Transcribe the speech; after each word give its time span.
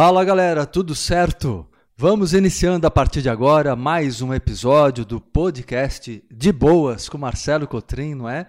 Fala 0.00 0.24
galera, 0.24 0.64
tudo 0.64 0.94
certo? 0.94 1.66
Vamos 1.96 2.32
iniciando 2.32 2.86
a 2.86 2.90
partir 2.90 3.20
de 3.20 3.28
agora 3.28 3.74
mais 3.74 4.22
um 4.22 4.32
episódio 4.32 5.04
do 5.04 5.20
podcast 5.20 6.22
De 6.30 6.52
Boas 6.52 7.08
com 7.08 7.18
Marcelo 7.18 7.66
Cotrim, 7.66 8.14
não 8.14 8.28
é? 8.28 8.46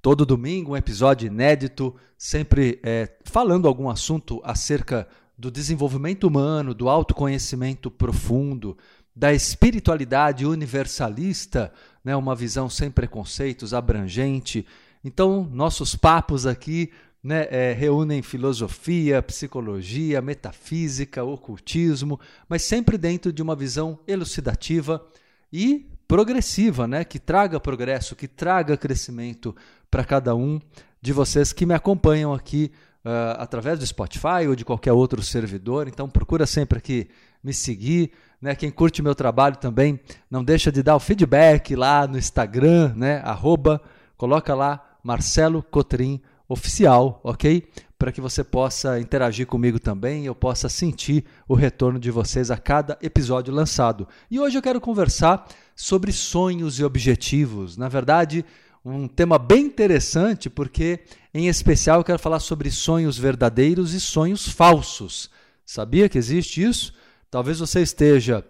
Todo 0.00 0.24
domingo 0.24 0.74
um 0.74 0.76
episódio 0.76 1.26
inédito, 1.26 1.92
sempre 2.16 2.78
é, 2.84 3.10
falando 3.24 3.66
algum 3.66 3.90
assunto 3.90 4.40
acerca 4.44 5.08
do 5.36 5.50
desenvolvimento 5.50 6.22
humano, 6.22 6.72
do 6.72 6.88
autoconhecimento 6.88 7.90
profundo, 7.90 8.78
da 9.12 9.32
espiritualidade 9.32 10.46
universalista, 10.46 11.72
né? 12.04 12.14
uma 12.14 12.36
visão 12.36 12.70
sem 12.70 12.92
preconceitos, 12.92 13.74
abrangente. 13.74 14.64
Então, 15.02 15.48
nossos 15.52 15.96
papos 15.96 16.46
aqui 16.46 16.92
né, 17.26 17.48
é, 17.50 17.72
reúnem 17.72 18.22
filosofia, 18.22 19.20
psicologia, 19.20 20.22
metafísica, 20.22 21.24
ocultismo, 21.24 22.20
mas 22.48 22.62
sempre 22.62 22.96
dentro 22.96 23.32
de 23.32 23.42
uma 23.42 23.56
visão 23.56 23.98
elucidativa 24.06 25.04
e 25.52 25.90
progressiva, 26.06 26.86
né, 26.86 27.02
que 27.02 27.18
traga 27.18 27.58
progresso, 27.58 28.14
que 28.14 28.28
traga 28.28 28.76
crescimento 28.76 29.56
para 29.90 30.04
cada 30.04 30.36
um 30.36 30.60
de 31.02 31.12
vocês 31.12 31.52
que 31.52 31.66
me 31.66 31.74
acompanham 31.74 32.32
aqui 32.32 32.70
uh, 33.04 33.40
através 33.40 33.80
do 33.80 33.86
Spotify 33.86 34.46
ou 34.46 34.54
de 34.54 34.64
qualquer 34.64 34.92
outro 34.92 35.20
servidor. 35.20 35.88
Então 35.88 36.08
procura 36.08 36.46
sempre 36.46 36.78
aqui 36.78 37.08
me 37.42 37.52
seguir. 37.52 38.12
Né? 38.40 38.54
Quem 38.54 38.70
curte 38.70 39.02
meu 39.02 39.16
trabalho 39.16 39.56
também, 39.56 39.98
não 40.30 40.44
deixa 40.44 40.70
de 40.70 40.80
dar 40.80 40.94
o 40.94 41.00
feedback 41.00 41.74
lá 41.74 42.06
no 42.06 42.18
Instagram, 42.18 42.94
né? 42.94 43.20
Arroba, 43.24 43.82
coloca 44.16 44.54
lá 44.54 44.96
Marcelo 45.02 45.60
Cotrim 45.60 46.22
oficial, 46.48 47.20
ok? 47.24 47.66
Para 47.98 48.12
que 48.12 48.20
você 48.20 48.44
possa 48.44 49.00
interagir 49.00 49.46
comigo 49.46 49.78
também 49.78 50.26
eu 50.26 50.34
possa 50.34 50.68
sentir 50.68 51.24
o 51.48 51.54
retorno 51.54 51.98
de 51.98 52.10
vocês 52.10 52.50
a 52.50 52.56
cada 52.56 52.98
episódio 53.00 53.52
lançado. 53.54 54.06
E 54.30 54.38
hoje 54.38 54.58
eu 54.58 54.62
quero 54.62 54.80
conversar 54.80 55.48
sobre 55.74 56.12
sonhos 56.12 56.78
e 56.78 56.84
objetivos. 56.84 57.76
Na 57.76 57.88
verdade, 57.88 58.44
um 58.84 59.08
tema 59.08 59.38
bem 59.38 59.64
interessante, 59.64 60.48
porque, 60.48 61.00
em 61.34 61.48
especial, 61.48 62.00
eu 62.00 62.04
quero 62.04 62.18
falar 62.18 62.38
sobre 62.38 62.70
sonhos 62.70 63.18
verdadeiros 63.18 63.92
e 63.94 64.00
sonhos 64.00 64.48
falsos. 64.48 65.28
Sabia 65.64 66.08
que 66.08 66.18
existe 66.18 66.62
isso? 66.62 66.94
Talvez 67.30 67.58
você 67.58 67.80
esteja 67.80 68.44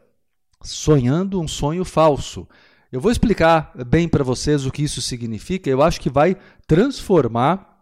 sonhando 0.63 1.41
um 1.41 1.49
sonho 1.49 1.85
falso. 1.85 2.47
Eu 2.93 3.01
vou 3.01 3.11
explicar 3.11 3.73
bem 3.87 4.09
para 4.09 4.23
vocês 4.23 4.67
o 4.67 4.71
que 4.71 4.83
isso 4.83 5.01
significa. 5.01 5.71
Eu 5.71 5.83
acho 5.83 6.01
que 6.01 6.11
vai 6.11 6.37
transformar 6.67 7.76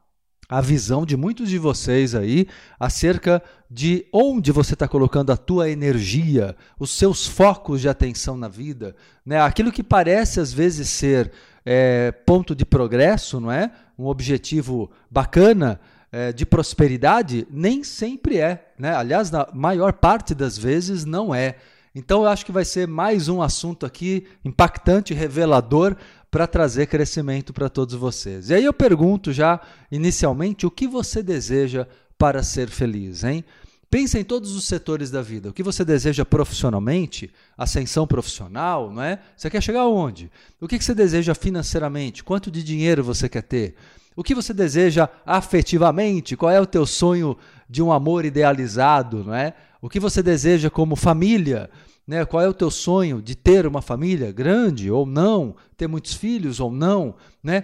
a 0.49 0.61
visão 0.61 1.07
de 1.07 1.17
muitos 1.17 1.49
de 1.49 1.59
vocês 1.59 2.15
aí 2.15 2.47
acerca 2.79 3.43
de 3.71 4.07
onde 4.13 4.53
você 4.53 4.75
está 4.75 4.87
colocando 4.87 5.33
a 5.33 5.37
tua 5.37 5.71
energia, 5.71 6.55
os 6.79 6.91
seus 6.91 7.27
focos 7.27 7.81
de 7.81 7.89
atenção 7.89 8.37
na 8.37 8.49
vida, 8.49 8.95
né? 9.25 9.41
Aquilo 9.41 9.73
que 9.73 9.83
parece 9.83 10.41
às 10.41 10.53
vezes 10.53 10.89
ser 10.89 11.33
é, 11.65 12.13
ponto 12.13 12.55
de 12.55 12.65
progresso, 12.65 13.41
não 13.41 13.51
é? 13.51 13.71
Um 13.99 14.07
objetivo 14.07 14.91
bacana 15.11 15.81
é, 16.13 16.33
de 16.33 16.45
prosperidade, 16.47 17.47
nem 17.51 17.83
sempre 17.83 18.39
é, 18.39 18.73
né? 18.79 18.95
Aliás, 18.95 19.31
na 19.31 19.49
maior 19.53 19.95
parte 19.95 20.35
das 20.35 20.57
vezes 20.59 21.05
não 21.05 21.35
é. 21.35 21.57
Então 21.95 22.23
eu 22.23 22.29
acho 22.29 22.45
que 22.45 22.53
vai 22.53 22.65
ser 22.65 22.89
mais 22.89 23.29
um 23.29 23.41
assunto 23.41 23.87
aqui 23.87 24.27
impactante, 24.45 25.15
revelador 25.15 25.97
para 26.35 26.49
trazer 26.49 26.89
crescimento 26.89 27.53
para 27.53 27.69
todos 27.69 27.95
vocês. 27.95 28.51
E 28.51 28.55
aí 28.55 28.65
eu 28.65 28.73
pergunto 28.73 29.33
já 29.33 29.61
inicialmente 29.89 30.67
o 30.67 30.71
que 30.71 30.89
você 30.89 31.23
deseja 31.23 31.87
para 32.19 32.43
ser 32.43 32.69
feliz, 32.69 33.23
hein? 33.23 33.45
Pensa 33.89 34.19
em 34.19 34.25
todos 34.25 34.57
os 34.57 34.65
setores 34.65 35.13
da 35.13 35.23
vida. 35.23 35.51
O 35.51 35.53
que 35.53 35.63
você 35.63 35.85
deseja 35.85 36.25
profissionalmente, 36.25 37.31
ascensão 37.57 38.05
profissional, 38.05 38.91
não 38.93 39.01
é? 39.01 39.21
Você 39.37 39.49
quer 39.49 39.63
chegar 39.63 39.83
aonde? 39.83 40.29
O 40.61 40.67
que 40.67 40.83
você 40.83 40.93
deseja 40.93 41.37
financeiramente? 41.37 42.25
Quanto 42.25 42.51
de 42.51 42.65
dinheiro 42.65 43.05
você 43.05 43.29
quer 43.29 43.43
ter? 43.43 43.77
O 44.17 44.25
que 44.25 44.35
você 44.35 44.53
deseja 44.53 45.09
afetivamente? 45.25 46.37
Qual 46.37 46.51
é 46.51 46.61
o 46.61 46.67
teu 46.67 46.85
sonho 46.85 47.39
de 47.71 47.81
um 47.81 47.93
amor 47.93 48.25
idealizado, 48.25 49.23
não 49.23 49.35
é? 49.37 49.55
O 49.81 49.89
que 49.89 50.01
você 50.01 50.21
deseja 50.21 50.69
como 50.69 50.97
família? 50.97 51.71
Né? 52.07 52.25
Qual 52.25 52.43
é 52.43 52.49
o 52.49 52.55
teu 52.55 52.71
sonho 52.71 53.23
de 53.23 53.35
ter 53.35 53.67
uma 53.67 53.81
família 53.81 54.31
grande 54.31 54.91
ou 54.91 55.07
não, 55.07 55.57
ter 55.77 55.87
muitos 55.87 56.15
filhos 56.15 56.61
ou 56.61 56.71
não? 56.71 57.15
Né? 57.43 57.63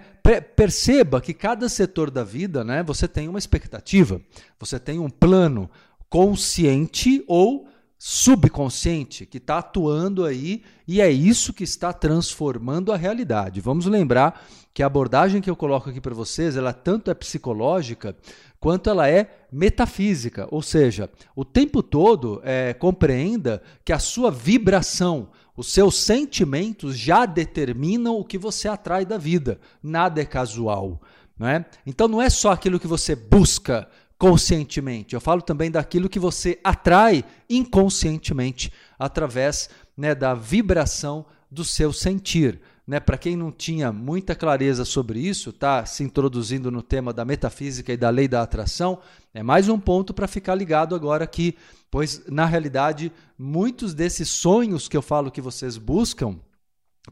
Perceba 0.56 1.20
que 1.20 1.34
cada 1.34 1.68
setor 1.68 2.10
da 2.10 2.24
vida 2.24 2.64
né, 2.64 2.82
você 2.82 3.06
tem 3.06 3.28
uma 3.28 3.38
expectativa, 3.38 4.20
você 4.58 4.78
tem 4.78 4.98
um 4.98 5.10
plano 5.10 5.68
consciente 6.08 7.22
ou 7.26 7.68
subconsciente 8.02 9.26
que 9.26 9.36
está 9.36 9.58
atuando 9.58 10.24
aí 10.24 10.62
e 10.88 11.02
é 11.02 11.10
isso 11.10 11.52
que 11.52 11.64
está 11.64 11.92
transformando 11.92 12.92
a 12.92 12.96
realidade. 12.96 13.60
Vamos 13.60 13.84
lembrar 13.84 14.42
que 14.72 14.82
a 14.82 14.86
abordagem 14.86 15.40
que 15.40 15.50
eu 15.50 15.56
coloco 15.56 15.90
aqui 15.90 16.00
para 16.00 16.14
vocês, 16.14 16.56
ela 16.56 16.72
tanto 16.72 17.10
é 17.10 17.14
psicológica 17.14 18.16
quanto 18.58 18.90
ela 18.90 19.08
é 19.08 19.46
metafísica, 19.50 20.46
ou 20.50 20.62
seja, 20.62 21.10
o 21.34 21.44
tempo 21.44 21.82
todo 21.82 22.40
é, 22.44 22.74
compreenda 22.74 23.62
que 23.84 23.92
a 23.92 23.98
sua 23.98 24.30
vibração, 24.30 25.30
os 25.56 25.72
seus 25.72 25.96
sentimentos 25.96 26.96
já 26.96 27.26
determinam 27.26 28.16
o 28.16 28.24
que 28.24 28.38
você 28.38 28.68
atrai 28.68 29.04
da 29.04 29.18
vida. 29.18 29.58
Nada 29.82 30.20
é 30.20 30.24
casual. 30.24 31.00
Não 31.38 31.48
é? 31.48 31.64
Então 31.86 32.06
não 32.06 32.20
é 32.20 32.28
só 32.28 32.52
aquilo 32.52 32.78
que 32.78 32.86
você 32.86 33.16
busca 33.16 33.88
conscientemente, 34.18 35.14
eu 35.14 35.20
falo 35.20 35.40
também 35.40 35.70
daquilo 35.70 36.06
que 36.06 36.18
você 36.18 36.60
atrai 36.62 37.24
inconscientemente 37.48 38.70
através 38.98 39.70
né, 39.96 40.14
da 40.14 40.34
vibração 40.34 41.24
do 41.50 41.64
seu 41.64 41.90
sentir. 41.90 42.60
Né, 42.90 42.98
Para 42.98 43.16
quem 43.16 43.36
não 43.36 43.52
tinha 43.52 43.92
muita 43.92 44.34
clareza 44.34 44.84
sobre 44.84 45.20
isso, 45.20 45.52
tá 45.52 45.86
se 45.86 46.02
introduzindo 46.02 46.72
no 46.72 46.82
tema 46.82 47.12
da 47.12 47.24
metafísica 47.24 47.92
e 47.92 47.96
da 47.96 48.10
lei 48.10 48.26
da 48.26 48.42
atração, 48.42 48.98
é 49.32 49.44
mais 49.44 49.68
um 49.68 49.78
ponto 49.78 50.12
para 50.12 50.26
ficar 50.26 50.56
ligado 50.56 50.92
agora 50.92 51.22
aqui, 51.22 51.56
pois 51.88 52.26
na 52.26 52.44
realidade 52.46 53.12
muitos 53.38 53.94
desses 53.94 54.28
sonhos 54.28 54.88
que 54.88 54.96
eu 54.96 55.02
falo 55.02 55.30
que 55.30 55.40
vocês 55.40 55.76
buscam 55.76 56.40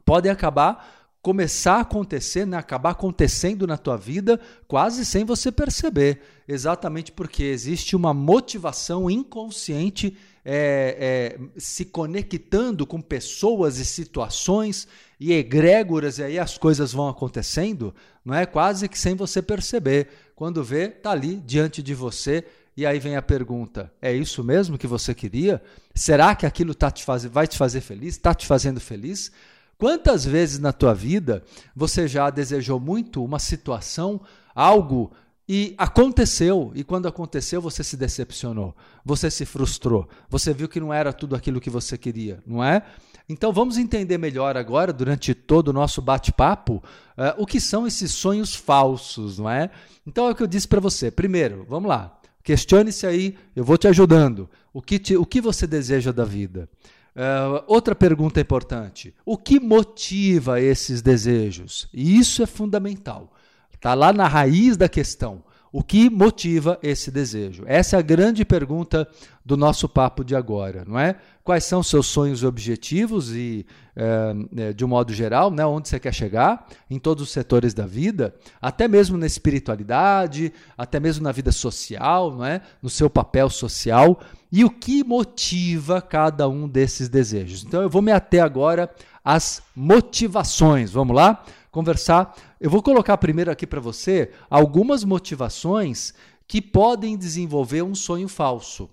podem 0.05 0.33
acabar 0.33 0.99
começar 1.23 1.75
a 1.75 1.81
acontecer, 1.81 2.47
né, 2.47 2.57
acabar 2.57 2.91
acontecendo 2.91 3.67
na 3.67 3.77
tua 3.77 3.97
vida 3.97 4.41
quase 4.67 5.05
sem 5.05 5.25
você 5.25 5.53
perceber, 5.53 6.23
exatamente 6.49 7.13
porque 7.13 7.45
existe 7.45 7.95
uma 7.95 8.13
motivação 8.13 9.09
inconsciente 9.09 10.17
é, 10.45 11.37
é, 11.37 11.61
se 11.61 11.85
conectando 11.85 12.87
com 12.87 13.01
pessoas 13.01 13.79
e 13.79 13.85
situações 13.85 14.89
e 15.21 15.33
egrégoras, 15.33 16.19
e 16.19 16.23
aí 16.23 16.39
as 16.39 16.57
coisas 16.57 16.93
vão 16.93 17.09
acontecendo, 17.09 17.95
não 18.25 18.35
é? 18.35 18.47
Quase 18.47 18.89
que 18.89 18.99
sem 18.99 19.15
você 19.15 19.43
perceber. 19.43 20.09
Quando 20.37 20.63
vê, 20.63 20.85
está 20.85 21.11
ali 21.11 21.37
diante 21.37 21.83
de 21.83 21.95
você, 21.95 22.45
e 22.77 22.87
aí 22.87 23.01
vem 23.01 23.17
a 23.17 23.23
pergunta: 23.23 23.93
é 24.01 24.13
isso 24.13 24.45
mesmo 24.45 24.79
que 24.79 24.87
você 24.87 25.13
queria? 25.13 25.61
Será 25.95 26.35
que 26.37 26.47
aquilo 26.47 26.75
tá 26.75 26.91
te 26.91 27.05
faz... 27.05 27.25
vai 27.25 27.47
te 27.47 27.59
fazer 27.59 27.81
feliz? 27.81 28.15
Está 28.15 28.33
te 28.33 28.47
fazendo 28.47 28.81
feliz? 28.81 29.33
Quantas 29.77 30.25
vezes 30.25 30.59
na 30.59 30.73
tua 30.73 30.95
vida 30.95 31.43
você 31.75 32.07
já 32.07 32.31
desejou 32.31 32.79
muito 32.79 33.25
uma 33.25 33.39
situação, 33.39 34.21
algo 34.55 35.13
e 35.49 35.75
aconteceu, 35.79 36.71
e 36.75 36.85
quando 36.85 37.09
aconteceu 37.09 37.63
você 37.63 37.83
se 37.83 37.97
decepcionou, 37.97 38.77
você 39.03 39.31
se 39.31 39.47
frustrou, 39.47 40.07
você 40.29 40.53
viu 40.53 40.69
que 40.69 40.79
não 40.79 40.93
era 40.93 41.11
tudo 41.11 41.35
aquilo 41.35 41.61
que 41.61 41.71
você 41.71 41.97
queria, 41.97 42.43
não 42.47 42.63
é? 42.63 42.83
Então 43.27 43.51
vamos 43.53 43.79
entender 43.79 44.19
melhor 44.19 44.59
agora, 44.59 44.93
durante 44.93 45.33
todo 45.35 45.69
o 45.69 45.73
nosso 45.73 46.03
bate-papo, 46.03 46.83
uh, 47.17 47.35
o 47.43 47.47
que 47.47 47.61
são 47.61 47.87
esses 47.87 48.11
sonhos 48.13 48.55
falsos, 48.55 49.39
não 49.39 49.49
é? 49.49 49.71
Então 50.07 50.29
é 50.29 50.33
o 50.33 50.35
que 50.35 50.43
eu 50.43 50.47
disse 50.47 50.69
para 50.69 50.81
você. 50.81 51.11
Primeiro, 51.11 51.65
vamos 51.67 51.89
lá, 51.89 52.19
questione-se 52.43 53.07
aí, 53.07 53.37
eu 53.57 53.65
vou 53.65 53.79
te 53.79 53.89
ajudando. 53.89 54.51
O 54.73 54.83
que, 54.83 54.99
te, 54.99 55.17
o 55.17 55.25
que 55.25 55.41
você 55.41 55.67
deseja 55.67 56.13
da 56.13 56.25
vida? 56.27 56.69
Uh, 57.17 57.65
outra 57.67 57.95
pergunta 57.95 58.39
importante: 58.39 59.15
o 59.25 59.37
que 59.37 59.59
motiva 59.59 60.61
esses 60.61 61.01
desejos? 61.01 61.89
E 61.93 62.19
isso 62.19 62.43
é 62.43 62.47
fundamental. 62.47 63.33
Está 63.79 63.95
lá 63.95 64.13
na 64.13 64.27
raiz 64.27 64.77
da 64.77 64.89
questão. 64.89 65.43
O 65.71 65.83
que 65.83 66.09
motiva 66.09 66.79
esse 66.83 67.11
desejo? 67.11 67.63
Essa 67.67 67.97
é 67.97 67.99
a 67.99 68.03
grande 68.03 68.45
pergunta 68.45 69.07
do 69.45 69.57
nosso 69.57 69.89
papo 69.89 70.25
de 70.25 70.35
agora, 70.35 70.85
não 70.87 70.99
é? 70.99 71.17
Quais 71.45 71.65
são 71.65 71.83
seus 71.83 72.07
sonhos 72.07 72.43
e 72.43 72.47
objetivos 72.47 73.35
e, 73.35 73.67
é, 73.97 74.73
de 74.73 74.85
um 74.85 74.89
modo 74.89 75.13
geral, 75.13 75.51
né, 75.51 75.65
onde 75.65 75.89
você 75.89 75.99
quer 75.99 76.13
chegar 76.13 76.67
em 76.91 76.99
todos 76.99 77.25
os 77.25 77.31
setores 77.31 77.73
da 77.73 77.87
vida, 77.87 78.35
até 78.61 78.87
mesmo 78.87 79.17
na 79.17 79.27
espiritualidade, 79.27 80.53
até 80.77 80.99
mesmo 81.01 81.25
na 81.25 81.33
vida 81.33 81.53
social, 81.53 82.33
não 82.35 82.45
é? 82.45 82.61
No 82.83 82.91
seu 82.91 83.09
papel 83.09 83.49
social 83.51 84.21
e 84.51 84.65
o 84.65 84.71
que 84.71 85.05
motiva 85.05 86.01
cada 86.01 86.49
um 86.49 86.69
desses 86.69 87.09
desejos. 87.09 87.65
Então 87.65 87.83
eu 87.83 87.91
vou 87.91 88.03
me 88.03 88.13
ater 88.13 88.43
agora 88.43 88.91
às 89.25 89.63
motivações. 89.77 90.91
Vamos 90.91 91.15
lá? 91.15 91.45
Conversar. 91.79 92.37
Eu 92.61 92.69
vou 92.69 92.83
colocar 92.83 93.17
primeiro 93.19 93.53
aqui 93.53 93.65
para 93.65 93.79
você 93.79 94.33
algumas 94.51 95.05
motivações 95.05 96.13
que 96.45 96.61
podem 96.61 97.17
desenvolver 97.17 97.83
um 97.83 97.95
sonho 97.95 98.27
falso. 98.27 98.91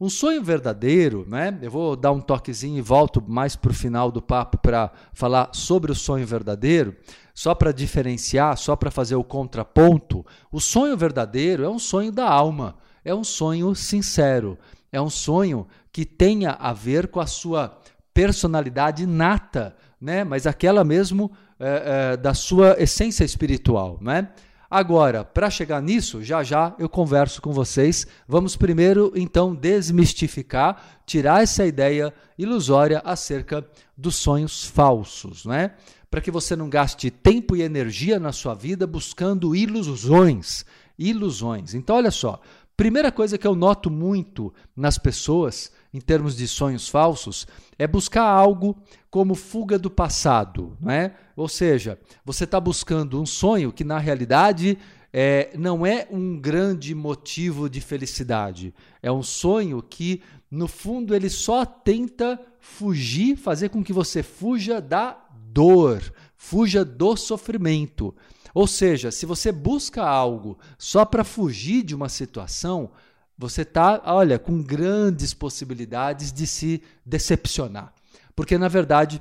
Um 0.00 0.10
sonho 0.10 0.42
verdadeiro, 0.42 1.24
né? 1.28 1.56
Eu 1.62 1.70
vou 1.70 1.94
dar 1.94 2.10
um 2.10 2.20
toquezinho 2.20 2.76
e 2.76 2.82
volto 2.82 3.22
mais 3.24 3.54
para 3.54 3.70
o 3.70 3.74
final 3.74 4.10
do 4.10 4.20
papo 4.20 4.58
para 4.58 4.90
falar 5.12 5.50
sobre 5.52 5.92
o 5.92 5.94
sonho 5.94 6.26
verdadeiro, 6.26 6.96
só 7.32 7.54
para 7.54 7.70
diferenciar, 7.70 8.56
só 8.56 8.74
para 8.74 8.90
fazer 8.90 9.14
o 9.14 9.22
contraponto. 9.22 10.26
O 10.50 10.60
sonho 10.60 10.96
verdadeiro 10.96 11.62
é 11.62 11.68
um 11.68 11.78
sonho 11.78 12.10
da 12.10 12.28
alma, 12.28 12.74
é 13.04 13.14
um 13.14 13.22
sonho 13.22 13.72
sincero, 13.76 14.58
é 14.90 15.00
um 15.00 15.10
sonho 15.10 15.68
que 15.92 16.04
tenha 16.04 16.50
a 16.50 16.72
ver 16.72 17.06
com 17.06 17.20
a 17.20 17.26
sua 17.28 17.78
personalidade 18.12 19.06
nata, 19.06 19.76
né? 20.00 20.24
Mas 20.24 20.48
aquela 20.48 20.82
mesmo 20.82 21.30
é, 21.58 22.12
é, 22.12 22.16
da 22.16 22.34
sua 22.34 22.76
essência 22.82 23.24
espiritual, 23.24 23.98
né? 24.00 24.28
Agora, 24.70 25.24
para 25.24 25.50
chegar 25.50 25.80
nisso, 25.80 26.20
já 26.20 26.42
já 26.42 26.74
eu 26.80 26.88
converso 26.88 27.40
com 27.40 27.52
vocês. 27.52 28.06
Vamos 28.26 28.56
primeiro, 28.56 29.12
então, 29.14 29.54
desmistificar, 29.54 31.00
tirar 31.06 31.44
essa 31.44 31.64
ideia 31.64 32.12
ilusória 32.36 33.00
acerca 33.04 33.64
dos 33.96 34.16
sonhos 34.16 34.64
falsos, 34.64 35.44
né? 35.44 35.72
Para 36.10 36.20
que 36.20 36.30
você 36.30 36.56
não 36.56 36.68
gaste 36.68 37.08
tempo 37.08 37.54
e 37.54 37.62
energia 37.62 38.18
na 38.18 38.32
sua 38.32 38.54
vida 38.54 38.84
buscando 38.84 39.54
ilusões. 39.54 40.64
Ilusões. 40.98 41.72
Então, 41.74 41.94
olha 41.94 42.10
só. 42.10 42.40
Primeira 42.76 43.12
coisa 43.12 43.38
que 43.38 43.46
eu 43.46 43.54
noto 43.54 43.88
muito 43.88 44.52
nas 44.76 44.98
pessoas, 44.98 45.70
em 45.94 46.00
termos 46.00 46.36
de 46.36 46.48
sonhos 46.48 46.88
falsos, 46.88 47.46
é 47.78 47.86
buscar 47.86 48.24
algo 48.24 48.76
como 49.08 49.36
fuga 49.36 49.78
do 49.78 49.88
passado, 49.88 50.76
né? 50.80 51.12
Ou 51.36 51.48
seja, 51.48 51.96
você 52.24 52.42
está 52.42 52.58
buscando 52.58 53.20
um 53.22 53.24
sonho 53.24 53.72
que 53.72 53.84
na 53.84 54.00
realidade 54.00 54.76
é, 55.12 55.52
não 55.56 55.86
é 55.86 56.08
um 56.10 56.36
grande 56.36 56.92
motivo 56.96 57.70
de 57.70 57.80
felicidade. 57.80 58.74
É 59.00 59.12
um 59.12 59.22
sonho 59.22 59.80
que, 59.80 60.20
no 60.50 60.66
fundo, 60.66 61.14
ele 61.14 61.30
só 61.30 61.64
tenta 61.64 62.40
fugir, 62.58 63.36
fazer 63.36 63.68
com 63.68 63.84
que 63.84 63.92
você 63.92 64.20
fuja 64.20 64.80
da 64.80 65.16
dor, 65.52 66.02
fuja 66.36 66.84
do 66.84 67.16
sofrimento. 67.16 68.12
Ou 68.52 68.66
seja, 68.66 69.12
se 69.12 69.24
você 69.24 69.52
busca 69.52 70.02
algo 70.02 70.58
só 70.76 71.04
para 71.04 71.22
fugir 71.22 71.84
de 71.84 71.94
uma 71.94 72.08
situação, 72.08 72.90
você 73.36 73.62
está, 73.62 74.00
olha, 74.06 74.38
com 74.38 74.62
grandes 74.62 75.34
possibilidades 75.34 76.32
de 76.32 76.46
se 76.46 76.82
decepcionar. 77.04 77.92
Porque, 78.34 78.56
na 78.56 78.68
verdade, 78.68 79.20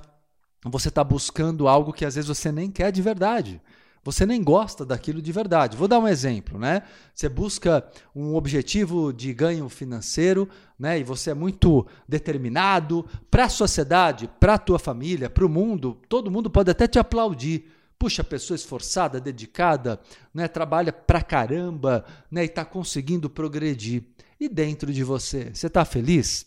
você 0.64 0.90
está 0.90 1.04
buscando 1.04 1.68
algo 1.68 1.94
que 1.94 2.06
às 2.06 2.16
vezes 2.16 2.28
você 2.28 2.52
nem 2.52 2.72
quer 2.72 2.92
de 2.92 3.02
verdade. 3.02 3.62
Você 4.04 4.26
nem 4.26 4.44
gosta 4.44 4.86
daquilo 4.86 5.22
de 5.22 5.32
verdade. 5.32 5.78
Vou 5.78 5.88
dar 5.88 5.98
um 5.98 6.08
exemplo, 6.08 6.60
né? 6.60 6.84
Você 7.16 7.30
busca 7.30 7.86
um 8.14 8.36
objetivo 8.36 9.14
de 9.14 9.34
ganho 9.34 9.70
financeiro, 9.70 10.50
né? 10.78 11.00
E 11.00 11.04
você 11.04 11.32
é 11.32 11.34
muito 11.34 11.88
determinado 12.08 13.06
para 13.32 13.46
a 13.46 13.50
sociedade, 13.50 14.30
para 14.42 14.56
a 14.56 14.58
tua 14.58 14.78
família, 14.78 15.30
para 15.30 15.46
o 15.46 15.50
mundo. 15.50 15.98
Todo 16.10 16.30
mundo 16.30 16.50
pode 16.50 16.70
até 16.70 16.86
te 16.86 17.00
aplaudir. 17.00 17.66
Puxa, 18.04 18.22
pessoa 18.22 18.56
esforçada, 18.56 19.18
dedicada, 19.18 19.98
né? 20.34 20.46
Trabalha 20.50 20.92
pra 20.92 21.22
caramba, 21.22 22.04
né? 22.30 22.42
E 22.44 22.48
está 22.48 22.66
conseguindo 22.66 23.30
progredir. 23.30 24.04
E 24.38 24.50
dentro 24.50 24.92
de 24.92 25.06
você, 25.06 25.52
você 25.54 25.68
está 25.68 25.86
feliz? 25.86 26.46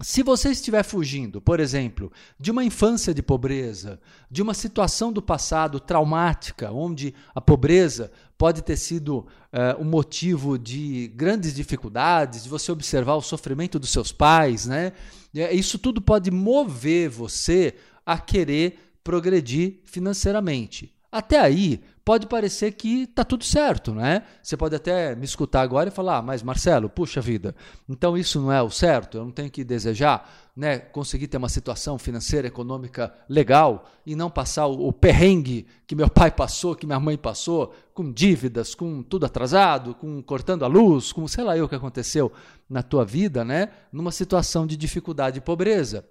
Se 0.00 0.24
você 0.24 0.50
estiver 0.50 0.82
fugindo, 0.82 1.40
por 1.40 1.60
exemplo, 1.60 2.10
de 2.36 2.50
uma 2.50 2.64
infância 2.64 3.14
de 3.14 3.22
pobreza, 3.22 4.00
de 4.28 4.42
uma 4.42 4.54
situação 4.54 5.12
do 5.12 5.22
passado 5.22 5.78
traumática, 5.78 6.72
onde 6.72 7.14
a 7.32 7.40
pobreza 7.40 8.10
pode 8.36 8.60
ter 8.60 8.76
sido 8.76 9.18
uh, 9.18 9.80
um 9.80 9.84
motivo 9.84 10.58
de 10.58 11.12
grandes 11.14 11.54
dificuldades, 11.54 12.42
de 12.42 12.48
você 12.48 12.72
observar 12.72 13.14
o 13.14 13.22
sofrimento 13.22 13.78
dos 13.78 13.90
seus 13.90 14.10
pais, 14.10 14.66
né? 14.66 14.94
Isso 15.52 15.78
tudo 15.78 16.00
pode 16.00 16.32
mover 16.32 17.08
você 17.08 17.76
a 18.04 18.18
querer 18.18 18.91
progredir 19.02 19.80
financeiramente. 19.84 20.94
Até 21.10 21.38
aí, 21.38 21.82
pode 22.04 22.26
parecer 22.26 22.72
que 22.72 23.02
está 23.02 23.22
tudo 23.22 23.44
certo, 23.44 23.94
né? 23.94 24.22
Você 24.42 24.56
pode 24.56 24.74
até 24.74 25.14
me 25.14 25.24
escutar 25.24 25.60
agora 25.60 25.88
e 25.90 25.92
falar, 25.92 26.18
ah, 26.18 26.22
mas 26.22 26.42
Marcelo, 26.42 26.88
puxa 26.88 27.20
vida, 27.20 27.54
então 27.88 28.16
isso 28.16 28.40
não 28.40 28.50
é 28.50 28.62
o 28.62 28.70
certo, 28.70 29.18
eu 29.18 29.24
não 29.24 29.30
tenho 29.30 29.50
que 29.50 29.62
desejar 29.62 30.26
né, 30.54 30.78
conseguir 30.78 31.28
ter 31.28 31.38
uma 31.38 31.48
situação 31.48 31.98
financeira, 31.98 32.46
econômica 32.46 33.12
legal 33.28 33.90
e 34.04 34.14
não 34.14 34.30
passar 34.30 34.66
o, 34.66 34.88
o 34.88 34.92
perrengue 34.92 35.66
que 35.86 35.94
meu 35.94 36.10
pai 36.10 36.30
passou, 36.30 36.76
que 36.76 36.86
minha 36.86 37.00
mãe 37.00 37.16
passou, 37.16 37.74
com 37.94 38.12
dívidas, 38.12 38.74
com 38.74 39.02
tudo 39.02 39.24
atrasado, 39.24 39.94
com 39.94 40.22
cortando 40.22 40.64
a 40.64 40.68
luz, 40.68 41.10
com 41.10 41.26
sei 41.26 41.44
lá 41.44 41.56
eu 41.56 41.64
o 41.64 41.68
que 41.68 41.74
aconteceu 41.74 42.30
na 42.68 42.82
tua 42.82 43.04
vida, 43.04 43.44
né? 43.44 43.70
Numa 43.90 44.12
situação 44.12 44.66
de 44.66 44.76
dificuldade 44.76 45.38
e 45.38 45.42
pobreza. 45.42 46.04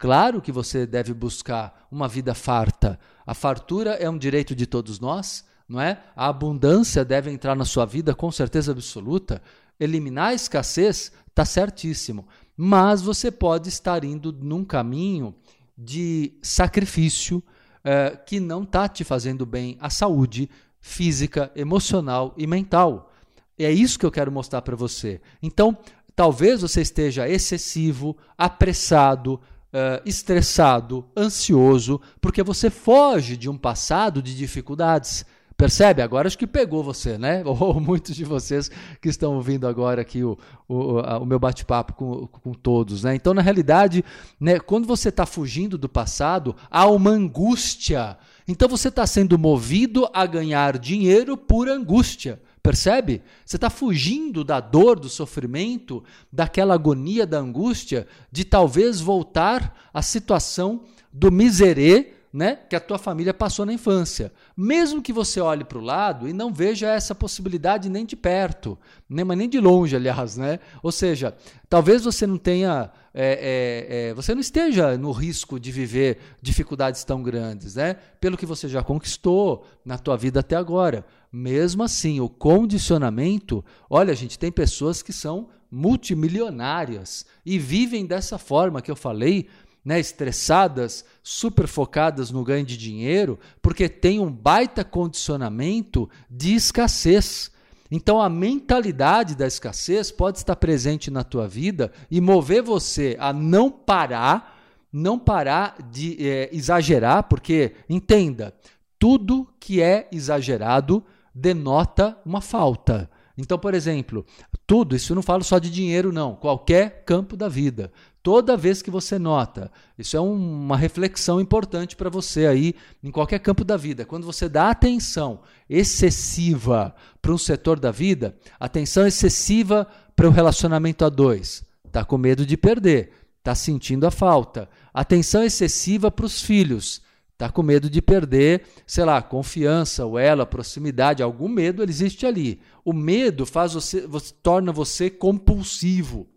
Claro 0.00 0.40
que 0.40 0.50
você 0.50 0.86
deve 0.86 1.12
buscar 1.12 1.86
uma 1.92 2.08
vida 2.08 2.34
farta. 2.34 2.98
A 3.26 3.34
fartura 3.34 3.90
é 3.96 4.08
um 4.08 4.16
direito 4.16 4.54
de 4.56 4.66
todos 4.66 4.98
nós, 4.98 5.44
não 5.68 5.78
é? 5.78 6.02
A 6.16 6.26
abundância 6.26 7.04
deve 7.04 7.30
entrar 7.30 7.54
na 7.54 7.66
sua 7.66 7.84
vida 7.84 8.14
com 8.14 8.32
certeza 8.32 8.72
absoluta. 8.72 9.42
Eliminar 9.78 10.28
a 10.28 10.34
escassez 10.34 11.12
está 11.28 11.44
certíssimo. 11.44 12.26
Mas 12.56 13.02
você 13.02 13.30
pode 13.30 13.68
estar 13.68 14.02
indo 14.02 14.32
num 14.32 14.64
caminho 14.64 15.34
de 15.76 16.32
sacrifício 16.40 17.42
eh, 17.84 18.18
que 18.24 18.40
não 18.40 18.62
está 18.62 18.88
te 18.88 19.04
fazendo 19.04 19.44
bem 19.44 19.76
à 19.82 19.90
saúde 19.90 20.48
física, 20.80 21.52
emocional 21.54 22.32
e 22.38 22.46
mental. 22.46 23.12
É 23.58 23.70
isso 23.70 23.98
que 23.98 24.06
eu 24.06 24.10
quero 24.10 24.32
mostrar 24.32 24.62
para 24.62 24.76
você. 24.76 25.20
Então, 25.42 25.76
talvez 26.16 26.62
você 26.62 26.80
esteja 26.80 27.28
excessivo, 27.28 28.16
apressado, 28.38 29.38
uh, 29.72 30.02
estressado, 30.04 31.06
ansioso, 31.16 32.00
porque 32.20 32.42
você 32.42 32.70
foge 32.70 33.36
de 33.36 33.48
um 33.48 33.56
passado 33.56 34.22
de 34.22 34.36
dificuldades. 34.36 35.24
Percebe? 35.56 36.00
Agora 36.00 36.26
acho 36.26 36.38
que 36.38 36.46
pegou 36.46 36.82
você, 36.82 37.18
né? 37.18 37.42
Ou 37.46 37.78
muitos 37.78 38.16
de 38.16 38.24
vocês 38.24 38.70
que 39.00 39.10
estão 39.10 39.34
ouvindo 39.34 39.66
agora 39.66 40.00
aqui 40.00 40.24
o, 40.24 40.38
o, 40.66 41.00
o 41.00 41.26
meu 41.26 41.38
bate-papo 41.38 41.92
com, 41.92 42.26
com 42.26 42.54
todos, 42.54 43.04
né? 43.04 43.14
Então, 43.14 43.34
na 43.34 43.42
realidade, 43.42 44.02
né, 44.40 44.58
quando 44.58 44.86
você 44.86 45.10
está 45.10 45.26
fugindo 45.26 45.76
do 45.76 45.88
passado, 45.88 46.56
há 46.70 46.86
uma 46.86 47.10
angústia. 47.10 48.16
Então, 48.48 48.68
você 48.68 48.88
está 48.88 49.06
sendo 49.06 49.38
movido 49.38 50.08
a 50.14 50.24
ganhar 50.24 50.78
dinheiro 50.78 51.36
por 51.36 51.68
angústia. 51.68 52.40
Percebe? 52.62 53.22
Você 53.44 53.56
está 53.56 53.70
fugindo 53.70 54.44
da 54.44 54.60
dor, 54.60 55.00
do 55.00 55.08
sofrimento, 55.08 56.04
daquela 56.30 56.74
agonia, 56.74 57.26
da 57.26 57.38
angústia, 57.38 58.06
de 58.30 58.44
talvez 58.44 59.00
voltar 59.00 59.90
à 59.92 60.02
situação 60.02 60.84
do 61.12 61.32
miserê 61.32 62.19
né, 62.32 62.56
que 62.68 62.76
a 62.76 62.80
tua 62.80 62.98
família 62.98 63.34
passou 63.34 63.66
na 63.66 63.72
infância. 63.72 64.32
Mesmo 64.56 65.02
que 65.02 65.12
você 65.12 65.40
olhe 65.40 65.64
para 65.64 65.78
o 65.78 65.82
lado 65.82 66.28
e 66.28 66.32
não 66.32 66.52
veja 66.52 66.88
essa 66.88 67.14
possibilidade 67.14 67.88
nem 67.88 68.04
de 68.04 68.14
perto, 68.14 68.78
nem, 69.08 69.24
mas 69.24 69.36
nem 69.36 69.48
de 69.48 69.58
longe, 69.58 69.96
aliás. 69.96 70.36
Né? 70.36 70.60
Ou 70.82 70.92
seja, 70.92 71.34
talvez 71.68 72.04
você 72.04 72.26
não 72.26 72.38
tenha. 72.38 72.90
É, 73.12 73.32
é, 73.32 74.10
é, 74.10 74.14
você 74.14 74.32
não 74.32 74.40
esteja 74.40 74.96
no 74.96 75.10
risco 75.10 75.58
de 75.58 75.72
viver 75.72 76.18
dificuldades 76.40 77.02
tão 77.02 77.20
grandes, 77.20 77.74
né? 77.74 77.94
Pelo 78.20 78.36
que 78.36 78.46
você 78.46 78.68
já 78.68 78.84
conquistou 78.84 79.66
na 79.84 79.98
tua 79.98 80.16
vida 80.16 80.38
até 80.38 80.54
agora. 80.54 81.04
Mesmo 81.32 81.82
assim, 81.82 82.20
o 82.20 82.28
condicionamento, 82.28 83.64
olha, 83.88 84.14
gente, 84.14 84.38
tem 84.38 84.52
pessoas 84.52 85.02
que 85.02 85.12
são 85.12 85.48
multimilionárias 85.70 87.26
e 87.44 87.58
vivem 87.58 88.06
dessa 88.06 88.38
forma 88.38 88.82
que 88.82 88.90
eu 88.90 88.96
falei, 88.96 89.48
né, 89.84 89.98
estressadas, 89.98 91.04
super 91.22 91.66
focadas 91.66 92.30
no 92.30 92.44
ganho 92.44 92.64
de 92.64 92.76
dinheiro, 92.76 93.38
porque 93.62 93.88
tem 93.88 94.20
um 94.20 94.30
baita 94.30 94.84
condicionamento 94.84 96.08
de 96.30 96.54
escassez. 96.54 97.50
Então 97.90 98.20
a 98.20 98.28
mentalidade 98.28 99.34
da 99.34 99.46
escassez 99.46 100.12
pode 100.12 100.38
estar 100.38 100.56
presente 100.56 101.10
na 101.10 101.24
tua 101.24 101.48
vida 101.48 101.90
e 102.10 102.20
mover 102.20 102.62
você 102.62 103.16
a 103.18 103.32
não 103.32 103.70
parar, 103.70 104.58
não 104.92 105.18
parar 105.18 105.76
de 105.90 106.16
é, 106.24 106.50
exagerar, 106.52 107.24
porque 107.24 107.74
entenda, 107.88 108.54
tudo 108.98 109.48
que 109.58 109.80
é 109.80 110.08
exagerado 110.12 111.02
denota 111.34 112.16
uma 112.24 112.40
falta. 112.40 113.10
Então, 113.36 113.58
por 113.58 113.72
exemplo, 113.72 114.26
tudo, 114.66 114.94
isso 114.94 115.12
eu 115.12 115.14
não 115.14 115.22
falo 115.22 115.42
só 115.42 115.58
de 115.58 115.70
dinheiro, 115.70 116.12
não, 116.12 116.34
qualquer 116.34 117.04
campo 117.04 117.36
da 117.36 117.48
vida. 117.48 117.90
Toda 118.22 118.56
vez 118.56 118.82
que 118.82 118.90
você 118.90 119.18
nota, 119.18 119.72
isso 119.98 120.16
é 120.16 120.20
uma 120.20 120.76
reflexão 120.76 121.40
importante 121.40 121.96
para 121.96 122.10
você 122.10 122.46
aí, 122.46 122.74
em 123.02 123.10
qualquer 123.10 123.38
campo 123.38 123.64
da 123.64 123.76
vida. 123.76 124.04
Quando 124.04 124.26
você 124.26 124.48
dá 124.48 124.70
atenção 124.70 125.40
excessiva 125.68 126.94
para 127.22 127.32
um 127.32 127.38
setor 127.38 127.80
da 127.80 127.90
vida, 127.90 128.36
atenção 128.58 129.06
excessiva 129.06 129.86
para 130.14 130.28
o 130.28 130.30
relacionamento 130.30 131.04
a 131.04 131.08
dois, 131.08 131.64
está 131.86 132.04
com 132.04 132.18
medo 132.18 132.44
de 132.44 132.58
perder, 132.58 133.12
está 133.38 133.54
sentindo 133.54 134.06
a 134.06 134.10
falta. 134.10 134.68
Atenção 134.92 135.42
excessiva 135.42 136.10
para 136.10 136.26
os 136.26 136.42
filhos, 136.42 137.00
Está 137.40 137.48
com 137.48 137.62
medo 137.62 137.88
de 137.88 138.02
perder, 138.02 138.66
sei 138.86 139.02
lá, 139.02 139.22
confiança, 139.22 140.04
o 140.04 140.18
ela, 140.18 140.44
proximidade, 140.44 141.22
algum 141.22 141.48
medo 141.48 141.82
existe 141.82 142.26
ali. 142.26 142.60
O 142.84 142.92
medo 142.92 143.46
faz 143.46 143.72
você, 143.72 144.06
você 144.06 144.34
torna 144.42 144.70
você 144.70 145.08
compulsivo. 145.08 146.28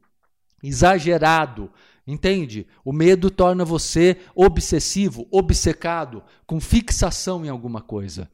Exagerado. 0.63 1.69
Entende? 2.07 2.65
O 2.83 2.91
medo 2.91 3.29
torna 3.29 3.63
você 3.63 4.17
obsessivo, 4.35 5.27
obcecado, 5.29 6.23
com 6.45 6.59
fixação 6.59 7.45
em 7.45 7.49
alguma 7.49 7.81
coisa. 7.81 8.29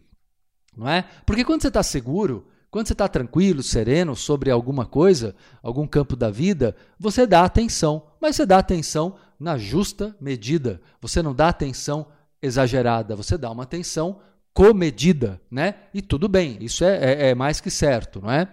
Não 0.75 0.87
é? 0.87 1.03
Porque 1.25 1.43
quando 1.43 1.61
você 1.61 1.67
está 1.67 1.83
seguro, 1.83 2.47
quando 2.71 2.87
você 2.87 2.93
está 2.93 3.07
tranquilo, 3.07 3.63
sereno 3.63 4.15
sobre 4.15 4.51
alguma 4.51 4.85
coisa, 4.85 5.35
algum 5.61 5.87
campo 5.87 6.15
da 6.15 6.29
vida, 6.29 6.75
você 6.99 7.25
dá 7.25 7.43
atenção, 7.43 8.07
mas 8.21 8.35
você 8.35 8.45
dá 8.45 8.59
atenção 8.59 9.15
na 9.39 9.57
justa 9.57 10.15
medida. 10.21 10.81
Você 11.01 11.21
não 11.21 11.33
dá 11.33 11.49
atenção 11.49 12.07
exagerada, 12.41 13.15
você 13.15 13.37
dá 13.37 13.51
uma 13.51 13.63
atenção 13.63 14.19
comedida, 14.53 15.41
né? 15.49 15.75
E 15.93 16.01
tudo 16.01 16.27
bem, 16.27 16.57
isso 16.61 16.83
é, 16.83 16.97
é, 16.97 17.29
é 17.29 17.35
mais 17.35 17.61
que 17.61 17.69
certo, 17.69 18.21
não 18.21 18.31
é? 18.31 18.47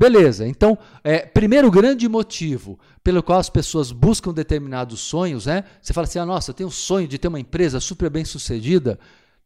Beleza, 0.00 0.48
então, 0.48 0.78
é, 1.04 1.18
primeiro 1.18 1.70
grande 1.70 2.08
motivo 2.08 2.80
pelo 3.04 3.22
qual 3.22 3.38
as 3.38 3.50
pessoas 3.50 3.92
buscam 3.92 4.32
determinados 4.32 4.98
sonhos, 4.98 5.44
né? 5.44 5.62
Você 5.82 5.92
fala 5.92 6.06
assim, 6.06 6.18
ah, 6.18 6.24
nossa, 6.24 6.52
eu 6.52 6.54
tenho 6.54 6.70
um 6.70 6.72
sonho 6.72 7.06
de 7.06 7.18
ter 7.18 7.28
uma 7.28 7.38
empresa 7.38 7.78
super 7.80 8.08
bem 8.08 8.24
sucedida. 8.24 8.98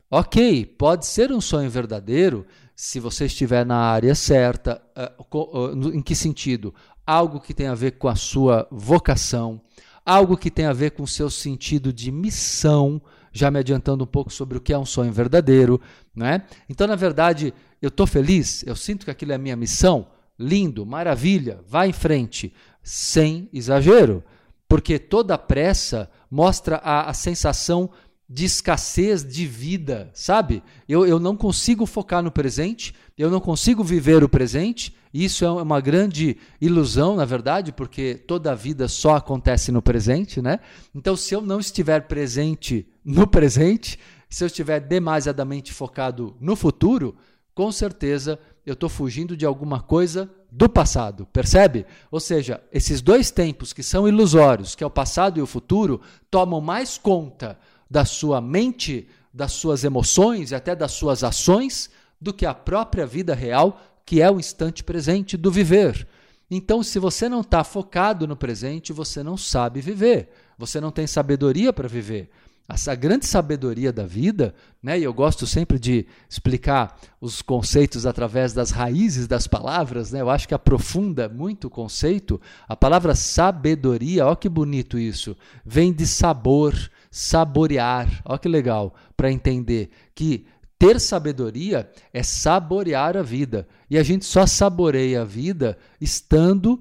Ok, 0.08 0.64
pode 0.64 1.06
ser 1.06 1.32
um 1.32 1.40
sonho 1.40 1.68
verdadeiro 1.68 2.46
se 2.72 3.00
você 3.00 3.24
estiver 3.24 3.66
na 3.66 3.78
área 3.78 4.14
certa. 4.14 4.80
Uh, 5.28 5.38
uh, 5.38 5.92
em 5.92 6.00
que 6.00 6.14
sentido? 6.14 6.72
Algo 7.04 7.40
que 7.40 7.52
tem 7.52 7.66
a 7.66 7.74
ver 7.74 7.98
com 7.98 8.06
a 8.06 8.14
sua 8.14 8.68
vocação, 8.70 9.60
algo 10.06 10.36
que 10.36 10.52
tem 10.52 10.66
a 10.66 10.72
ver 10.72 10.92
com 10.92 11.02
o 11.02 11.08
seu 11.08 11.30
sentido 11.30 11.92
de 11.92 12.12
missão, 12.12 13.02
já 13.32 13.50
me 13.50 13.58
adiantando 13.58 14.04
um 14.04 14.06
pouco 14.06 14.32
sobre 14.32 14.56
o 14.56 14.60
que 14.60 14.72
é 14.72 14.78
um 14.78 14.86
sonho 14.86 15.12
verdadeiro. 15.12 15.80
Né? 16.14 16.44
Então, 16.68 16.86
na 16.86 16.94
verdade, 16.94 17.52
eu 17.82 17.88
estou 17.88 18.06
feliz, 18.06 18.62
eu 18.64 18.76
sinto 18.76 19.04
que 19.04 19.10
aquilo 19.10 19.32
é 19.32 19.34
a 19.34 19.38
minha 19.38 19.56
missão 19.56 20.13
lindo, 20.38 20.84
maravilha, 20.84 21.60
vá 21.66 21.86
em 21.86 21.92
frente, 21.92 22.52
sem 22.82 23.48
exagero, 23.52 24.22
porque 24.68 24.98
toda 24.98 25.38
pressa 25.38 26.10
mostra 26.30 26.76
a, 26.76 27.08
a 27.08 27.14
sensação 27.14 27.90
de 28.28 28.44
escassez 28.44 29.24
de 29.24 29.46
vida, 29.46 30.10
sabe? 30.14 30.62
Eu, 30.88 31.06
eu 31.06 31.20
não 31.20 31.36
consigo 31.36 31.86
focar 31.86 32.22
no 32.22 32.30
presente, 32.30 32.94
eu 33.16 33.30
não 33.30 33.40
consigo 33.40 33.84
viver 33.84 34.24
o 34.24 34.28
presente, 34.28 34.94
isso 35.12 35.44
é 35.44 35.50
uma 35.50 35.80
grande 35.80 36.36
ilusão, 36.60 37.14
na 37.14 37.24
verdade, 37.24 37.70
porque 37.70 38.16
toda 38.16 38.50
a 38.50 38.54
vida 38.54 38.88
só 38.88 39.14
acontece 39.14 39.70
no 39.70 39.80
presente, 39.80 40.42
né? 40.42 40.58
Então, 40.92 41.14
se 41.16 41.34
eu 41.34 41.40
não 41.40 41.60
estiver 41.60 42.08
presente 42.08 42.88
no 43.04 43.24
presente, 43.28 43.98
se 44.28 44.42
eu 44.42 44.46
estiver 44.46 44.80
demasiadamente 44.80 45.72
focado 45.72 46.36
no 46.40 46.56
futuro, 46.56 47.14
com 47.54 47.70
certeza 47.70 48.38
eu 48.64 48.72
estou 48.74 48.88
fugindo 48.88 49.36
de 49.36 49.44
alguma 49.44 49.80
coisa 49.80 50.30
do 50.50 50.68
passado, 50.68 51.26
percebe? 51.32 51.84
Ou 52.10 52.18
seja, 52.18 52.62
esses 52.72 53.00
dois 53.00 53.30
tempos 53.30 53.72
que 53.72 53.82
são 53.82 54.08
ilusórios, 54.08 54.74
que 54.74 54.82
é 54.82 54.86
o 54.86 54.90
passado 54.90 55.38
e 55.38 55.42
o 55.42 55.46
futuro, 55.46 56.00
tomam 56.30 56.60
mais 56.60 56.96
conta 56.96 57.58
da 57.90 58.04
sua 58.04 58.40
mente, 58.40 59.06
das 59.32 59.52
suas 59.52 59.84
emoções 59.84 60.50
e 60.50 60.54
até 60.54 60.74
das 60.74 60.92
suas 60.92 61.22
ações 61.22 61.90
do 62.20 62.32
que 62.32 62.46
a 62.46 62.54
própria 62.54 63.06
vida 63.06 63.34
real, 63.34 63.80
que 64.06 64.22
é 64.22 64.30
o 64.30 64.40
instante 64.40 64.82
presente 64.82 65.36
do 65.36 65.50
viver. 65.50 66.06
Então, 66.50 66.82
se 66.82 66.98
você 66.98 67.28
não 67.28 67.40
está 67.40 67.64
focado 67.64 68.26
no 68.26 68.36
presente, 68.36 68.92
você 68.92 69.22
não 69.22 69.36
sabe 69.36 69.80
viver, 69.80 70.28
você 70.56 70.80
não 70.80 70.90
tem 70.90 71.06
sabedoria 71.06 71.72
para 71.72 71.88
viver. 71.88 72.30
Essa 72.66 72.94
grande 72.94 73.26
sabedoria 73.26 73.92
da 73.92 74.06
vida, 74.06 74.54
né? 74.82 74.98
e 74.98 75.02
eu 75.02 75.12
gosto 75.12 75.46
sempre 75.46 75.78
de 75.78 76.06
explicar 76.30 76.98
os 77.20 77.42
conceitos 77.42 78.06
através 78.06 78.54
das 78.54 78.70
raízes 78.70 79.26
das 79.26 79.46
palavras, 79.46 80.10
né? 80.10 80.22
eu 80.22 80.30
acho 80.30 80.48
que 80.48 80.54
aprofunda 80.54 81.28
muito 81.28 81.66
o 81.66 81.70
conceito. 81.70 82.40
A 82.66 82.74
palavra 82.74 83.14
sabedoria, 83.14 84.26
olha 84.26 84.34
que 84.34 84.48
bonito 84.48 84.98
isso, 84.98 85.36
vem 85.62 85.92
de 85.92 86.06
sabor, 86.06 86.74
saborear. 87.10 88.22
Olha 88.24 88.38
que 88.38 88.48
legal, 88.48 88.94
para 89.14 89.30
entender 89.30 89.90
que 90.14 90.46
ter 90.78 90.98
sabedoria 90.98 91.90
é 92.14 92.22
saborear 92.22 93.14
a 93.14 93.22
vida. 93.22 93.68
E 93.90 93.98
a 93.98 94.02
gente 94.02 94.24
só 94.24 94.46
saboreia 94.46 95.20
a 95.20 95.24
vida 95.24 95.76
estando 96.00 96.80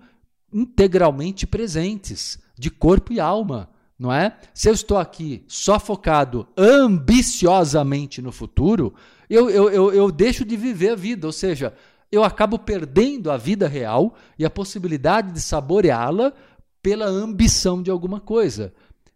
integralmente 0.54 1.46
presentes, 1.46 2.40
de 2.58 2.72
corpo 2.72 3.12
e 3.12 3.20
alma 3.20 3.73
não 4.04 4.12
é? 4.12 4.36
Se 4.54 4.68
eu 4.68 4.74
estou 4.74 4.98
aqui 4.98 5.46
só 5.48 5.80
focado 5.80 6.46
ambiciosamente 6.58 8.22
no 8.22 8.34
futuro, 8.34 8.94
eu, 9.30 9.50
eu, 9.50 9.72
eu, 9.72 9.94
eu 9.94 10.12
deixo 10.12 10.44
de 10.44 10.58
viver 10.58 10.90
a 10.90 10.96
vida, 10.96 11.26
ou 11.26 11.32
seja, 11.32 11.74
eu 12.12 12.22
acabo 12.22 12.60
perdendo 12.60 13.32
a 13.32 13.38
vida 13.38 13.66
real 13.66 14.14
e 14.38 14.44
a 14.44 14.50
possibilidade 14.50 15.32
de 15.32 15.40
saboreá-la 15.40 16.34
pela 16.82 17.06
ambição 17.06 17.82
de 17.82 17.90
alguma 17.90 18.20
coisa. 18.20 18.74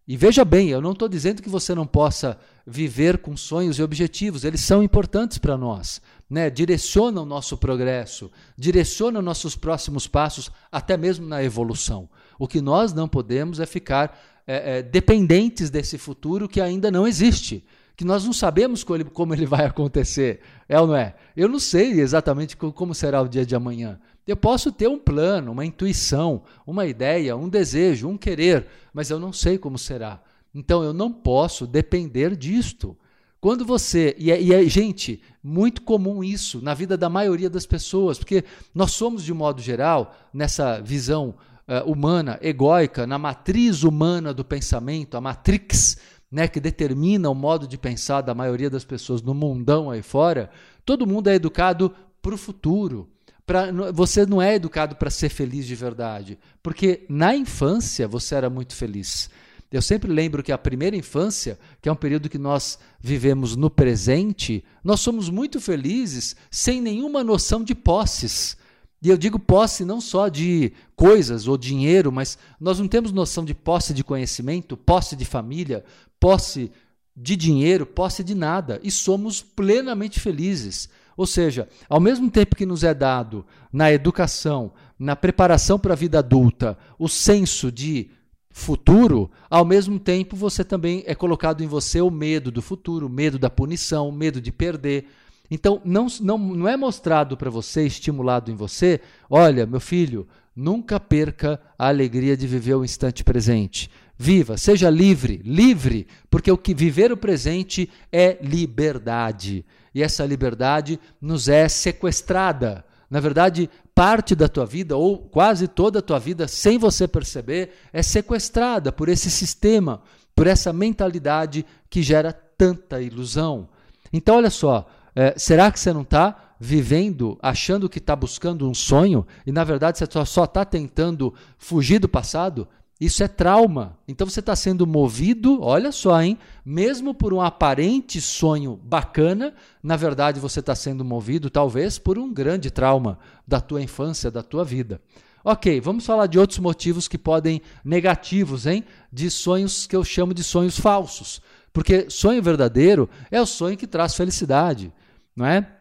E 0.07 0.15
veja 0.15 0.45
bem, 0.45 0.69
eu 0.69 0.79
não 0.79 0.93
estou 0.93 1.09
dizendo 1.09 1.41
que 1.41 1.49
você 1.49 1.75
não 1.75 1.85
possa 1.85 2.39
viver 2.65 3.17
com 3.17 3.35
sonhos 3.35 3.77
e 3.77 3.83
objetivos, 3.83 4.45
eles 4.45 4.61
são 4.61 4.81
importantes 4.81 5.37
para 5.37 5.57
nós. 5.57 6.01
Né? 6.29 6.49
Direcionam 6.49 7.23
o 7.23 7.25
nosso 7.25 7.57
progresso, 7.57 8.31
direcionam 8.57 9.21
nossos 9.21 9.53
próximos 9.53 10.07
passos, 10.07 10.49
até 10.71 10.95
mesmo 10.95 11.27
na 11.27 11.43
evolução. 11.43 12.09
O 12.39 12.47
que 12.47 12.61
nós 12.61 12.93
não 12.93 13.05
podemos 13.05 13.59
é 13.59 13.65
ficar 13.65 14.17
é, 14.47 14.77
é, 14.77 14.81
dependentes 14.81 15.69
desse 15.69 15.97
futuro 15.97 16.47
que 16.47 16.61
ainda 16.61 16.89
não 16.89 17.05
existe, 17.05 17.63
que 17.97 18.05
nós 18.05 18.23
não 18.23 18.31
sabemos 18.31 18.83
como 18.83 18.97
ele, 18.97 19.03
como 19.05 19.33
ele 19.33 19.45
vai 19.45 19.65
acontecer, 19.65 20.39
é 20.69 20.79
ou 20.79 20.87
não 20.87 20.95
é? 20.95 21.15
Eu 21.35 21.49
não 21.49 21.59
sei 21.59 21.99
exatamente 21.99 22.55
como 22.55 22.95
será 22.95 23.21
o 23.21 23.27
dia 23.27 23.45
de 23.45 23.55
amanhã. 23.55 23.99
Eu 24.25 24.37
posso 24.37 24.71
ter 24.71 24.87
um 24.87 24.99
plano, 24.99 25.51
uma 25.51 25.65
intuição, 25.65 26.43
uma 26.65 26.85
ideia, 26.85 27.35
um 27.35 27.49
desejo, 27.49 28.07
um 28.07 28.17
querer, 28.17 28.67
mas 28.93 29.09
eu 29.09 29.19
não 29.19 29.33
sei 29.33 29.57
como 29.57 29.77
será. 29.77 30.21
Então 30.53 30.83
eu 30.83 30.93
não 30.93 31.11
posso 31.11 31.67
depender 31.67 32.35
disto. 32.35 32.97
Quando 33.39 33.65
você. 33.65 34.15
E 34.17 34.31
é, 34.31 34.41
e 34.41 34.53
é, 34.53 34.63
gente, 34.67 35.21
muito 35.41 35.81
comum 35.81 36.23
isso 36.23 36.61
na 36.61 36.73
vida 36.73 36.97
da 36.97 37.09
maioria 37.09 37.49
das 37.49 37.65
pessoas, 37.65 38.17
porque 38.17 38.43
nós 38.73 38.91
somos, 38.91 39.23
de 39.23 39.33
modo 39.33 39.61
geral, 39.61 40.15
nessa 40.33 40.81
visão 40.81 41.35
uh, 41.67 41.89
humana, 41.89 42.39
egóica, 42.41 43.05
na 43.05 43.17
matriz 43.17 43.83
humana 43.83 44.33
do 44.33 44.45
pensamento, 44.45 45.17
a 45.17 45.21
matrix 45.21 45.97
né, 46.31 46.47
que 46.47 46.59
determina 46.59 47.29
o 47.29 47.35
modo 47.35 47.67
de 47.67 47.77
pensar 47.77 48.21
da 48.21 48.35
maioria 48.35 48.69
das 48.69 48.83
pessoas 48.83 49.21
no 49.21 49.33
mundão 49.33 49.89
aí 49.89 50.01
fora, 50.01 50.49
todo 50.85 51.07
mundo 51.07 51.29
é 51.29 51.35
educado 51.35 51.93
para 52.21 52.35
o 52.35 52.37
futuro. 52.37 53.09
Pra, 53.45 53.71
você 53.93 54.25
não 54.25 54.41
é 54.41 54.55
educado 54.55 54.97
para 54.97 55.09
ser 55.09 55.29
feliz 55.29 55.65
de 55.65 55.73
verdade, 55.73 56.37
porque 56.61 57.05
na 57.07 57.33
infância 57.33 58.05
você 58.07 58.35
era 58.35 58.49
muito 58.49 58.75
feliz. 58.75 59.29
Eu 59.71 59.81
sempre 59.81 60.11
lembro 60.11 60.43
que 60.43 60.51
a 60.51 60.57
primeira 60.57 60.95
infância, 60.95 61.59
que 61.81 61.89
é 61.89 61.91
um 61.91 61.95
período 61.95 62.29
que 62.29 62.37
nós 62.37 62.79
vivemos 62.99 63.55
no 63.55 63.69
presente, 63.69 64.63
nós 64.83 65.01
somos 65.01 65.29
muito 65.29 65.59
felizes 65.59 66.35
sem 66.49 66.81
nenhuma 66.81 67.23
noção 67.23 67.63
de 67.63 67.75
posses. 67.75 68.57
E 69.01 69.09
eu 69.09 69.17
digo 69.17 69.37
posse 69.37 69.85
não 69.85 70.01
só 70.01 70.27
de 70.27 70.73
coisas 70.95 71.47
ou 71.47 71.57
dinheiro, 71.57 72.11
mas 72.11 72.37
nós 72.59 72.79
não 72.79 72.87
temos 72.87 73.11
noção 73.11 73.45
de 73.45 73.53
posse 73.53 73.93
de 73.93 74.03
conhecimento, 74.03 74.75
posse 74.75 75.15
de 75.15 75.23
família, 75.23 75.85
posse 76.19 76.71
de 77.15 77.35
dinheiro, 77.35 77.85
posse 77.85 78.23
de 78.23 78.33
nada. 78.33 78.79
E 78.83 78.89
somos 78.89 79.41
plenamente 79.41 80.19
felizes. 80.19 80.89
Ou 81.15 81.25
seja, 81.25 81.67
ao 81.89 81.99
mesmo 81.99 82.29
tempo 82.29 82.55
que 82.55 82.65
nos 82.65 82.83
é 82.83 82.93
dado 82.93 83.45
na 83.73 83.91
educação, 83.91 84.71
na 84.97 85.15
preparação 85.15 85.77
para 85.79 85.93
a 85.93 85.97
vida 85.97 86.19
adulta, 86.19 86.77
o 86.97 87.07
senso 87.07 87.71
de 87.71 88.11
futuro, 88.49 89.29
ao 89.49 89.63
mesmo 89.63 89.99
tempo 89.99 90.35
você 90.35 90.63
também 90.63 91.03
é 91.05 91.13
colocado 91.13 91.63
em 91.63 91.67
você 91.67 92.01
o 92.01 92.09
medo 92.09 92.51
do 92.51 92.61
futuro, 92.61 93.05
o 93.05 93.09
medo 93.09 93.37
da 93.37 93.49
punição, 93.49 94.09
o 94.09 94.11
medo 94.11 94.41
de 94.41 94.51
perder. 94.51 95.07
Então, 95.49 95.81
não, 95.85 96.07
não, 96.21 96.37
não 96.37 96.67
é 96.67 96.75
mostrado 96.75 97.37
para 97.37 97.49
você, 97.49 97.85
estimulado 97.85 98.51
em 98.51 98.55
você, 98.55 98.99
olha, 99.29 99.65
meu 99.65 99.79
filho, 99.79 100.27
nunca 100.55 100.99
perca 100.99 101.59
a 101.77 101.87
alegria 101.87 102.35
de 102.35 102.47
viver 102.47 102.75
o 102.75 102.83
instante 102.83 103.23
presente. 103.23 103.89
Viva, 104.17 104.57
seja 104.57 104.89
livre, 104.89 105.41
livre, 105.45 106.07
porque 106.29 106.51
o 106.51 106.57
que 106.57 106.73
viver 106.73 107.11
o 107.11 107.17
presente 107.17 107.89
é 108.11 108.37
liberdade. 108.41 109.63
E 109.93 110.01
essa 110.01 110.25
liberdade 110.25 110.99
nos 111.21 111.47
é 111.47 111.69
sequestrada. 111.69 112.83
Na 113.09 113.19
verdade, 113.19 113.69
parte 113.93 114.35
da 114.35 114.49
tua 114.49 114.65
vida, 114.65 114.97
ou 114.97 115.17
quase 115.17 115.67
toda 115.67 115.99
a 115.99 116.01
tua 116.01 116.19
vida, 116.19 116.47
sem 116.47 116.77
você 116.77 117.07
perceber, 117.07 117.71
é 117.93 118.01
sequestrada 118.01 118.91
por 118.91 119.07
esse 119.07 119.29
sistema, 119.29 120.01
por 120.35 120.47
essa 120.47 120.73
mentalidade 120.73 121.65
que 121.89 122.01
gera 122.01 122.33
tanta 122.33 123.01
ilusão. 123.01 123.69
Então, 124.11 124.35
olha 124.35 124.49
só, 124.49 124.89
é, 125.19 125.33
será 125.35 125.71
que 125.71 125.79
você 125.79 125.91
não 125.91 126.03
está 126.03 126.53
vivendo, 126.59 127.39
achando 127.41 127.89
que 127.89 127.97
está 127.97 128.15
buscando 128.15 128.69
um 128.69 128.73
sonho 128.75 129.25
e 129.47 129.51
na 129.51 129.63
verdade 129.63 129.97
você 129.97 130.05
só 130.23 130.43
está 130.43 130.63
tentando 130.63 131.33
fugir 131.57 131.97
do 131.97 132.07
passado? 132.07 132.67
Isso 133.01 133.23
é 133.23 133.27
trauma. 133.27 133.97
Então 134.07 134.29
você 134.29 134.41
está 134.41 134.55
sendo 134.55 134.85
movido, 134.85 135.59
olha 135.63 135.91
só, 135.91 136.21
hein? 136.21 136.37
Mesmo 136.63 137.15
por 137.15 137.33
um 137.33 137.41
aparente 137.41 138.21
sonho 138.21 138.79
bacana, 138.83 139.55
na 139.81 139.95
verdade 139.95 140.39
você 140.39 140.59
está 140.59 140.75
sendo 140.75 141.03
movido 141.03 141.49
talvez 141.49 141.97
por 141.97 142.19
um 142.19 142.31
grande 142.31 142.69
trauma 142.69 143.17
da 143.47 143.59
tua 143.59 143.81
infância, 143.81 144.29
da 144.29 144.43
tua 144.43 144.63
vida. 144.63 145.01
Ok, 145.43 145.81
vamos 145.81 146.05
falar 146.05 146.27
de 146.27 146.37
outros 146.37 146.59
motivos 146.59 147.07
que 147.07 147.17
podem 147.17 147.59
negativos, 147.83 148.67
hein? 148.67 148.83
De 149.11 149.31
sonhos 149.31 149.87
que 149.87 149.95
eu 149.95 150.03
chamo 150.03 150.31
de 150.31 150.43
sonhos 150.43 150.79
falsos. 150.79 151.41
Porque 151.73 152.07
sonho 152.07 152.41
verdadeiro 152.41 153.09
é 153.31 153.41
o 153.41 153.47
sonho 153.47 153.77
que 153.77 153.87
traz 153.87 154.15
felicidade, 154.15 154.93
não 155.37 155.45
é? 155.45 155.71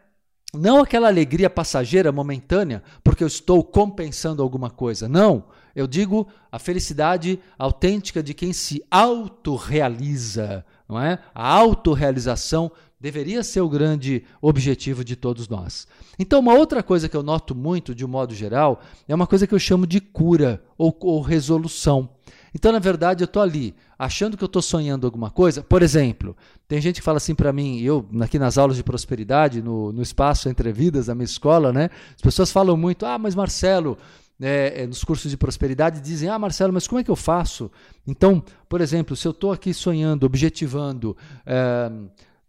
Não 0.53 0.79
aquela 0.79 1.07
alegria 1.07 1.49
passageira, 1.49 2.11
momentânea, 2.11 2.81
porque 3.03 3.23
eu 3.23 3.27
estou 3.27 3.63
compensando 3.63 4.41
alguma 4.41 4.69
coisa. 4.69 5.09
Não. 5.09 5.45
Eu 5.75 5.85
digo 5.85 6.27
a 6.51 6.57
felicidade 6.57 7.39
autêntica 7.59 8.23
de 8.23 8.33
quem 8.33 8.53
se 8.53 8.81
autorrealiza, 8.89 10.65
não 10.87 10.99
é? 10.99 11.19
A 11.35 11.51
autorrealização 11.51 12.71
deveria 12.99 13.43
ser 13.43 13.61
o 13.61 13.69
grande 13.69 14.23
objetivo 14.41 15.03
de 15.03 15.15
todos 15.15 15.47
nós. 15.47 15.87
Então, 16.17 16.39
uma 16.39 16.53
outra 16.53 16.81
coisa 16.81 17.09
que 17.09 17.15
eu 17.15 17.21
noto 17.21 17.53
muito, 17.53 17.93
de 17.93 18.05
um 18.05 18.07
modo 18.07 18.33
geral, 18.33 18.81
é 19.07 19.13
uma 19.13 19.27
coisa 19.27 19.45
que 19.45 19.53
eu 19.53 19.59
chamo 19.59 19.85
de 19.85 19.99
cura 19.99 20.63
ou, 20.77 20.95
ou 21.01 21.21
resolução. 21.21 22.09
Então, 22.57 22.71
na 22.71 22.79
verdade, 22.79 23.23
eu 23.23 23.25
estou 23.25 23.43
ali, 23.43 23.75
achando 23.99 24.35
que 24.35 24.43
eu 24.43 24.47
estou 24.47 24.63
sonhando 24.63 25.05
alguma 25.05 25.29
coisa. 25.29 25.61
Por 25.61 25.83
exemplo, 25.83 26.35
tem 26.67 26.81
gente 26.81 26.95
que 26.95 27.03
fala 27.03 27.17
assim 27.17 27.35
para 27.35 27.53
mim, 27.53 27.79
eu, 27.81 28.03
aqui 28.19 28.39
nas 28.39 28.57
aulas 28.57 28.75
de 28.75 28.83
prosperidade, 28.83 29.61
no, 29.61 29.91
no 29.91 30.01
espaço 30.01 30.49
Entre 30.49 30.71
Vidas 30.71 31.05
da 31.05 31.13
minha 31.13 31.25
escola, 31.25 31.71
né? 31.71 31.91
As 32.15 32.21
pessoas 32.23 32.51
falam 32.51 32.75
muito, 32.75 33.05
ah, 33.05 33.19
mas 33.19 33.35
Marcelo, 33.35 33.95
é, 34.41 34.81
é, 34.81 34.87
nos 34.87 35.03
cursos 35.03 35.29
de 35.29 35.37
prosperidade 35.37 36.01
dizem: 36.01 36.29
Ah, 36.29 36.39
Marcelo, 36.39 36.73
mas 36.73 36.87
como 36.87 36.99
é 36.99 37.03
que 37.03 37.11
eu 37.11 37.15
faço? 37.15 37.69
Então, 38.07 38.43
por 38.67 38.81
exemplo, 38.81 39.15
se 39.15 39.27
eu 39.27 39.33
estou 39.33 39.51
aqui 39.51 39.71
sonhando, 39.71 40.25
objetivando, 40.25 41.15
é, 41.45 41.91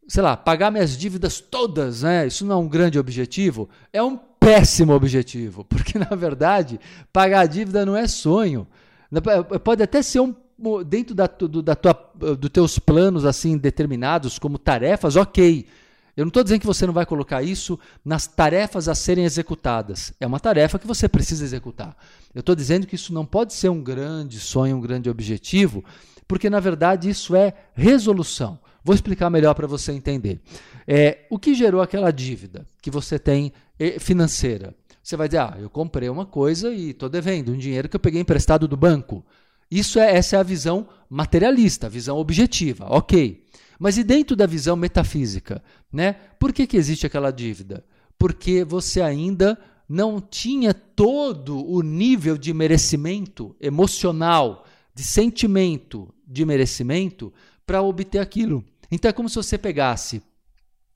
sei 0.08 0.22
lá, 0.22 0.38
pagar 0.38 0.70
minhas 0.70 0.96
dívidas 0.96 1.38
todas, 1.38 2.00
né? 2.00 2.26
Isso 2.26 2.46
não 2.46 2.54
é 2.54 2.58
um 2.58 2.68
grande 2.68 2.98
objetivo, 2.98 3.68
é 3.92 4.02
um 4.02 4.16
péssimo 4.16 4.94
objetivo, 4.94 5.64
porque 5.68 5.98
na 5.98 6.16
verdade 6.16 6.80
pagar 7.12 7.40
a 7.40 7.46
dívida 7.46 7.84
não 7.84 7.94
é 7.94 8.08
sonho. 8.08 8.66
Pode 9.64 9.82
até 9.82 10.02
ser 10.02 10.20
um 10.20 10.34
dentro 10.84 11.14
da, 11.14 11.26
do, 11.26 11.62
da 11.62 11.76
tua, 11.76 11.94
dos 12.34 12.50
teus 12.50 12.78
planos 12.78 13.24
assim 13.24 13.56
determinados 13.56 14.38
como 14.38 14.58
tarefas, 14.58 15.16
ok. 15.16 15.66
Eu 16.16 16.24
não 16.24 16.30
estou 16.30 16.42
dizendo 16.42 16.60
que 16.60 16.66
você 16.66 16.84
não 16.84 16.92
vai 16.92 17.06
colocar 17.06 17.44
isso 17.44 17.78
nas 18.04 18.26
tarefas 18.26 18.88
a 18.88 18.94
serem 18.94 19.24
executadas. 19.24 20.12
É 20.18 20.26
uma 20.26 20.40
tarefa 20.40 20.76
que 20.76 20.86
você 20.86 21.08
precisa 21.08 21.44
executar. 21.44 21.96
Eu 22.34 22.40
estou 22.40 22.56
dizendo 22.56 22.88
que 22.88 22.96
isso 22.96 23.14
não 23.14 23.24
pode 23.24 23.54
ser 23.54 23.68
um 23.68 23.80
grande 23.80 24.40
sonho, 24.40 24.78
um 24.78 24.80
grande 24.80 25.08
objetivo, 25.08 25.84
porque 26.26 26.50
na 26.50 26.58
verdade 26.58 27.08
isso 27.08 27.36
é 27.36 27.54
resolução. 27.72 28.58
Vou 28.82 28.96
explicar 28.96 29.30
melhor 29.30 29.54
para 29.54 29.68
você 29.68 29.92
entender. 29.92 30.40
É, 30.88 31.26
o 31.30 31.38
que 31.38 31.54
gerou 31.54 31.80
aquela 31.80 32.10
dívida 32.10 32.66
que 32.82 32.90
você 32.90 33.16
tem 33.16 33.52
eh, 33.78 34.00
financeira? 34.00 34.74
Você 35.08 35.16
vai 35.16 35.26
dizer, 35.26 35.38
ah, 35.38 35.56
eu 35.58 35.70
comprei 35.70 36.06
uma 36.10 36.26
coisa 36.26 36.70
e 36.70 36.90
estou 36.90 37.08
devendo 37.08 37.50
um 37.50 37.56
dinheiro 37.56 37.88
que 37.88 37.96
eu 37.96 38.00
peguei 38.00 38.20
emprestado 38.20 38.68
do 38.68 38.76
banco. 38.76 39.24
Isso 39.70 39.98
é, 39.98 40.14
essa 40.14 40.36
é 40.36 40.38
a 40.38 40.42
visão 40.42 40.86
materialista, 41.08 41.86
a 41.86 41.88
visão 41.88 42.18
objetiva. 42.18 42.84
Ok. 42.90 43.42
Mas 43.78 43.96
e 43.96 44.04
dentro 44.04 44.36
da 44.36 44.44
visão 44.44 44.76
metafísica? 44.76 45.64
Né? 45.90 46.12
Por 46.38 46.52
que, 46.52 46.66
que 46.66 46.76
existe 46.76 47.06
aquela 47.06 47.30
dívida? 47.30 47.82
Porque 48.18 48.62
você 48.64 49.00
ainda 49.00 49.58
não 49.88 50.20
tinha 50.20 50.74
todo 50.74 51.66
o 51.66 51.80
nível 51.80 52.36
de 52.36 52.52
merecimento 52.52 53.56
emocional, 53.58 54.66
de 54.94 55.04
sentimento 55.04 56.12
de 56.26 56.44
merecimento 56.44 57.32
para 57.66 57.80
obter 57.80 58.18
aquilo. 58.18 58.62
Então 58.90 59.08
é 59.08 59.12
como 59.12 59.30
se 59.30 59.36
você 59.36 59.56
pegasse 59.56 60.20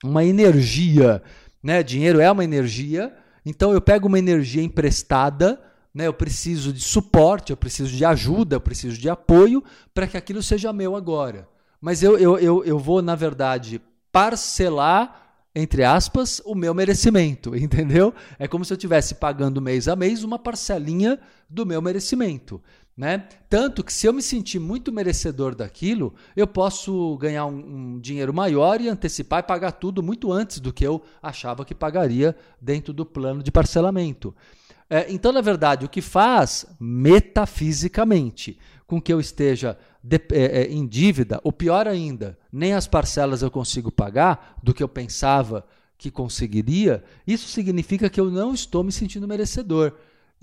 uma 0.03 0.23
energia, 0.23 1.19
né? 1.63 1.81
Dinheiro 1.81 2.19
é 2.19 2.31
uma 2.31 2.43
energia, 2.43 3.11
então 3.45 3.71
eu 3.71 3.81
pego 3.81 4.07
uma 4.07 4.19
energia 4.19 4.63
emprestada, 4.63 5.61
né? 5.93 6.07
Eu 6.07 6.13
preciso 6.13 6.73
de 6.73 6.81
suporte, 6.81 7.51
eu 7.51 7.57
preciso 7.57 7.95
de 7.95 8.03
ajuda, 8.03 8.55
eu 8.55 8.61
preciso 8.61 8.97
de 8.97 9.09
apoio 9.09 9.63
para 9.93 10.07
que 10.07 10.17
aquilo 10.17 10.41
seja 10.41 10.73
meu 10.73 10.95
agora 10.95 11.47
mas 11.83 12.01
eu, 12.01 12.17
eu, 12.17 12.39
eu, 12.39 12.63
eu 12.63 12.79
vou, 12.79 13.01
na 13.01 13.13
verdade, 13.13 13.81
parcelar 14.09 15.19
entre 15.55 15.83
aspas, 15.83 16.41
o 16.45 16.55
meu 16.55 16.73
merecimento, 16.73 17.53
entendeu? 17.55 18.11
É 18.39 18.47
como 18.47 18.65
se 18.65 18.73
eu 18.73 18.75
estivesse 18.75 19.15
pagando 19.15 19.61
mês 19.61 19.87
a 19.87 19.95
mês 19.95 20.23
uma 20.23 20.39
parcelinha 20.39 21.19
do 21.47 21.63
meu 21.63 21.79
merecimento. 21.79 22.59
Né? 22.95 23.27
Tanto 23.49 23.83
que 23.83 23.91
se 23.91 24.05
eu 24.05 24.13
me 24.13 24.21
sentir 24.21 24.59
muito 24.59 24.91
merecedor 24.91 25.55
daquilo, 25.55 26.13
eu 26.35 26.45
posso 26.45 27.17
ganhar 27.17 27.47
um, 27.47 27.95
um, 27.95 27.99
dinheiro 27.99 28.31
maior 28.31 28.79
e 28.79 28.87
antecipar 28.87 29.39
e 29.39 29.47
pagar 29.47 29.71
tudo 29.71 30.03
muito 30.03 30.31
antes 30.31 30.59
do 30.59 30.71
que 30.71 30.85
eu 30.85 31.01
achava 31.21 31.65
que 31.65 31.73
pagaria 31.73 32.35
dentro 32.61 32.93
do 32.93 33.03
plano 33.03 33.41
de 33.41 33.51
parcelamento. 33.51 34.35
É, 34.87 35.11
então, 35.11 35.31
na 35.31 35.41
verdade, 35.41 35.85
o 35.85 35.89
que 35.89 36.01
faz 36.01 36.67
metafisicamente 36.79 38.59
com 38.85 39.01
que 39.01 39.11
eu 39.11 39.19
esteja 39.19 39.75
de, 40.03 40.17
é, 40.31 40.61
é, 40.61 40.71
em 40.71 40.85
dívida, 40.85 41.41
ou 41.43 41.51
pior 41.51 41.87
ainda, 41.87 42.37
nem 42.51 42.73
as 42.73 42.85
parcelas 42.85 43.41
eu 43.41 43.49
consigo 43.49 43.91
pagar 43.91 44.59
do 44.61 44.71
que 44.71 44.83
eu 44.83 44.87
pensava 44.87 45.65
que 45.97 46.11
conseguiria, 46.11 47.03
isso 47.25 47.47
significa 47.47 48.07
que 48.07 48.19
eu 48.19 48.29
não 48.29 48.53
estou 48.53 48.83
me 48.83 48.91
sentindo 48.91 49.27
merecedor. 49.27 49.93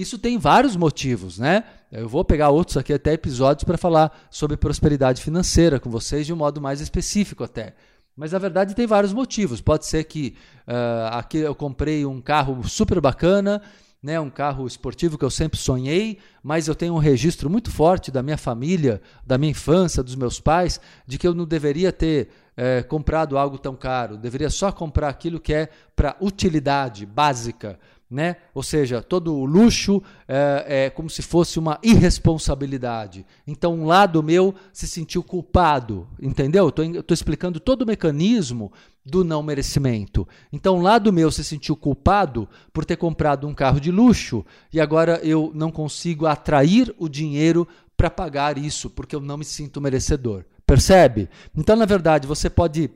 Isso 0.00 0.18
tem 0.18 0.38
vários 0.38 0.76
motivos, 0.76 1.38
né? 1.38 1.62
Eu 1.92 2.08
vou 2.08 2.24
pegar 2.24 2.48
outros 2.48 2.78
aqui, 2.78 2.90
até 2.90 3.12
episódios, 3.12 3.64
para 3.64 3.76
falar 3.76 4.26
sobre 4.30 4.56
prosperidade 4.56 5.20
financeira 5.20 5.78
com 5.78 5.90
vocês 5.90 6.24
de 6.24 6.32
um 6.32 6.36
modo 6.36 6.58
mais 6.58 6.80
específico 6.80 7.44
até. 7.44 7.74
Mas 8.16 8.32
na 8.32 8.38
verdade 8.38 8.74
tem 8.74 8.86
vários 8.86 9.12
motivos. 9.12 9.60
Pode 9.60 9.84
ser 9.84 10.04
que 10.04 10.34
uh, 10.66 11.14
aqui 11.16 11.36
eu 11.36 11.54
comprei 11.54 12.06
um 12.06 12.18
carro 12.18 12.66
super 12.66 12.98
bacana 12.98 13.60
né, 14.02 14.18
um 14.18 14.30
carro 14.30 14.66
esportivo 14.66 15.18
que 15.18 15.24
eu 15.24 15.30
sempre 15.30 15.58
sonhei, 15.58 16.18
mas 16.42 16.68
eu 16.68 16.74
tenho 16.74 16.94
um 16.94 16.98
registro 16.98 17.50
muito 17.50 17.70
forte 17.70 18.10
da 18.10 18.22
minha 18.22 18.38
família, 18.38 19.00
da 19.26 19.36
minha 19.36 19.50
infância, 19.50 20.02
dos 20.02 20.14
meus 20.14 20.40
pais, 20.40 20.80
de 21.06 21.18
que 21.18 21.28
eu 21.28 21.34
não 21.34 21.44
deveria 21.44 21.92
ter 21.92 22.30
é, 22.56 22.82
comprado 22.82 23.36
algo 23.36 23.58
tão 23.58 23.76
caro, 23.76 24.16
deveria 24.16 24.50
só 24.50 24.72
comprar 24.72 25.08
aquilo 25.08 25.38
que 25.38 25.52
é 25.52 25.68
para 25.94 26.16
utilidade 26.20 27.04
básica, 27.04 27.78
né? 28.10 28.36
Ou 28.52 28.62
seja, 28.62 29.00
todo 29.00 29.32
o 29.32 29.44
luxo 29.44 30.02
é, 30.26 30.64
é, 30.66 30.90
como 30.90 31.08
se 31.08 31.22
fosse 31.22 31.58
uma 31.58 31.78
irresponsabilidade. 31.82 33.24
Então, 33.46 33.74
um 33.74 33.86
lado 33.86 34.20
meu 34.22 34.52
se 34.72 34.88
sentiu 34.88 35.22
culpado, 35.22 36.08
entendeu? 36.20 36.68
Estou 36.68 37.14
explicando 37.14 37.60
todo 37.60 37.82
o 37.82 37.86
mecanismo 37.86 38.72
do 39.04 39.22
não 39.22 39.42
merecimento. 39.42 40.26
Então, 40.52 40.78
um 40.78 40.82
lado 40.82 41.12
meu 41.12 41.30
se 41.30 41.44
sentiu 41.44 41.76
culpado 41.76 42.48
por 42.72 42.84
ter 42.84 42.96
comprado 42.96 43.46
um 43.46 43.54
carro 43.54 43.80
de 43.80 43.92
luxo 43.92 44.44
e 44.72 44.80
agora 44.80 45.20
eu 45.22 45.52
não 45.54 45.70
consigo 45.70 46.26
atrair 46.26 46.92
o 46.98 47.08
dinheiro 47.08 47.66
para 47.96 48.10
pagar 48.10 48.58
isso, 48.58 48.90
porque 48.90 49.14
eu 49.14 49.20
não 49.20 49.36
me 49.36 49.44
sinto 49.44 49.80
merecedor. 49.80 50.44
Percebe? 50.66 51.28
Então, 51.56 51.76
na 51.76 51.84
verdade, 51.84 52.26
você 52.26 52.50
pode 52.50 52.90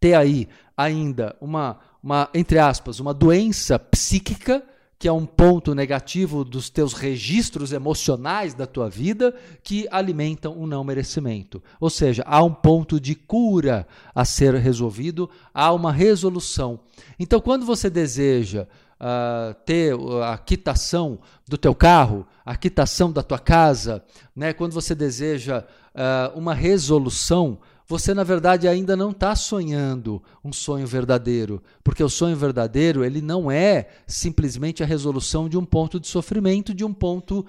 ter 0.00 0.14
aí 0.14 0.48
ainda 0.76 1.36
uma 1.40 1.78
uma, 2.04 2.28
entre 2.34 2.58
aspas, 2.58 3.00
uma 3.00 3.14
doença 3.14 3.78
psíquica, 3.78 4.62
que 4.98 5.08
é 5.08 5.12
um 5.12 5.24
ponto 5.24 5.74
negativo 5.74 6.44
dos 6.44 6.68
teus 6.68 6.92
registros 6.92 7.72
emocionais 7.72 8.52
da 8.52 8.66
tua 8.66 8.90
vida, 8.90 9.34
que 9.62 9.88
alimentam 9.90 10.54
um 10.54 10.66
não 10.66 10.84
merecimento. 10.84 11.62
Ou 11.80 11.88
seja, 11.88 12.22
há 12.26 12.44
um 12.44 12.52
ponto 12.52 13.00
de 13.00 13.14
cura 13.14 13.88
a 14.14 14.22
ser 14.22 14.54
resolvido, 14.56 15.30
há 15.54 15.72
uma 15.72 15.90
resolução. 15.90 16.78
Então, 17.18 17.40
quando 17.40 17.64
você 17.64 17.88
deseja 17.88 18.66
uh, 19.00 19.54
ter 19.64 19.94
a 20.24 20.36
quitação 20.36 21.18
do 21.48 21.56
teu 21.56 21.74
carro, 21.74 22.26
a 22.44 22.54
quitação 22.54 23.10
da 23.10 23.22
tua 23.22 23.38
casa, 23.38 24.04
né? 24.36 24.52
quando 24.52 24.74
você 24.74 24.94
deseja 24.94 25.64
uh, 25.94 26.38
uma 26.38 26.52
resolução, 26.52 27.58
você 27.86 28.14
na 28.14 28.24
verdade 28.24 28.66
ainda 28.66 28.96
não 28.96 29.10
está 29.10 29.36
sonhando 29.36 30.22
um 30.42 30.52
sonho 30.52 30.86
verdadeiro, 30.86 31.62
porque 31.82 32.02
o 32.02 32.08
sonho 32.08 32.36
verdadeiro 32.36 33.04
ele 33.04 33.20
não 33.20 33.50
é 33.50 33.88
simplesmente 34.06 34.82
a 34.82 34.86
resolução 34.86 35.48
de 35.48 35.58
um 35.58 35.64
ponto 35.64 36.00
de 36.00 36.08
sofrimento, 36.08 36.72
de 36.72 36.84
um 36.84 36.94
ponto, 36.94 37.44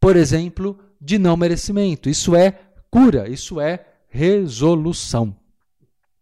por 0.00 0.16
exemplo, 0.16 0.78
de 1.00 1.18
não 1.18 1.36
merecimento. 1.36 2.08
Isso 2.08 2.34
é 2.34 2.58
cura, 2.90 3.28
isso 3.28 3.60
é 3.60 3.84
resolução. 4.08 5.36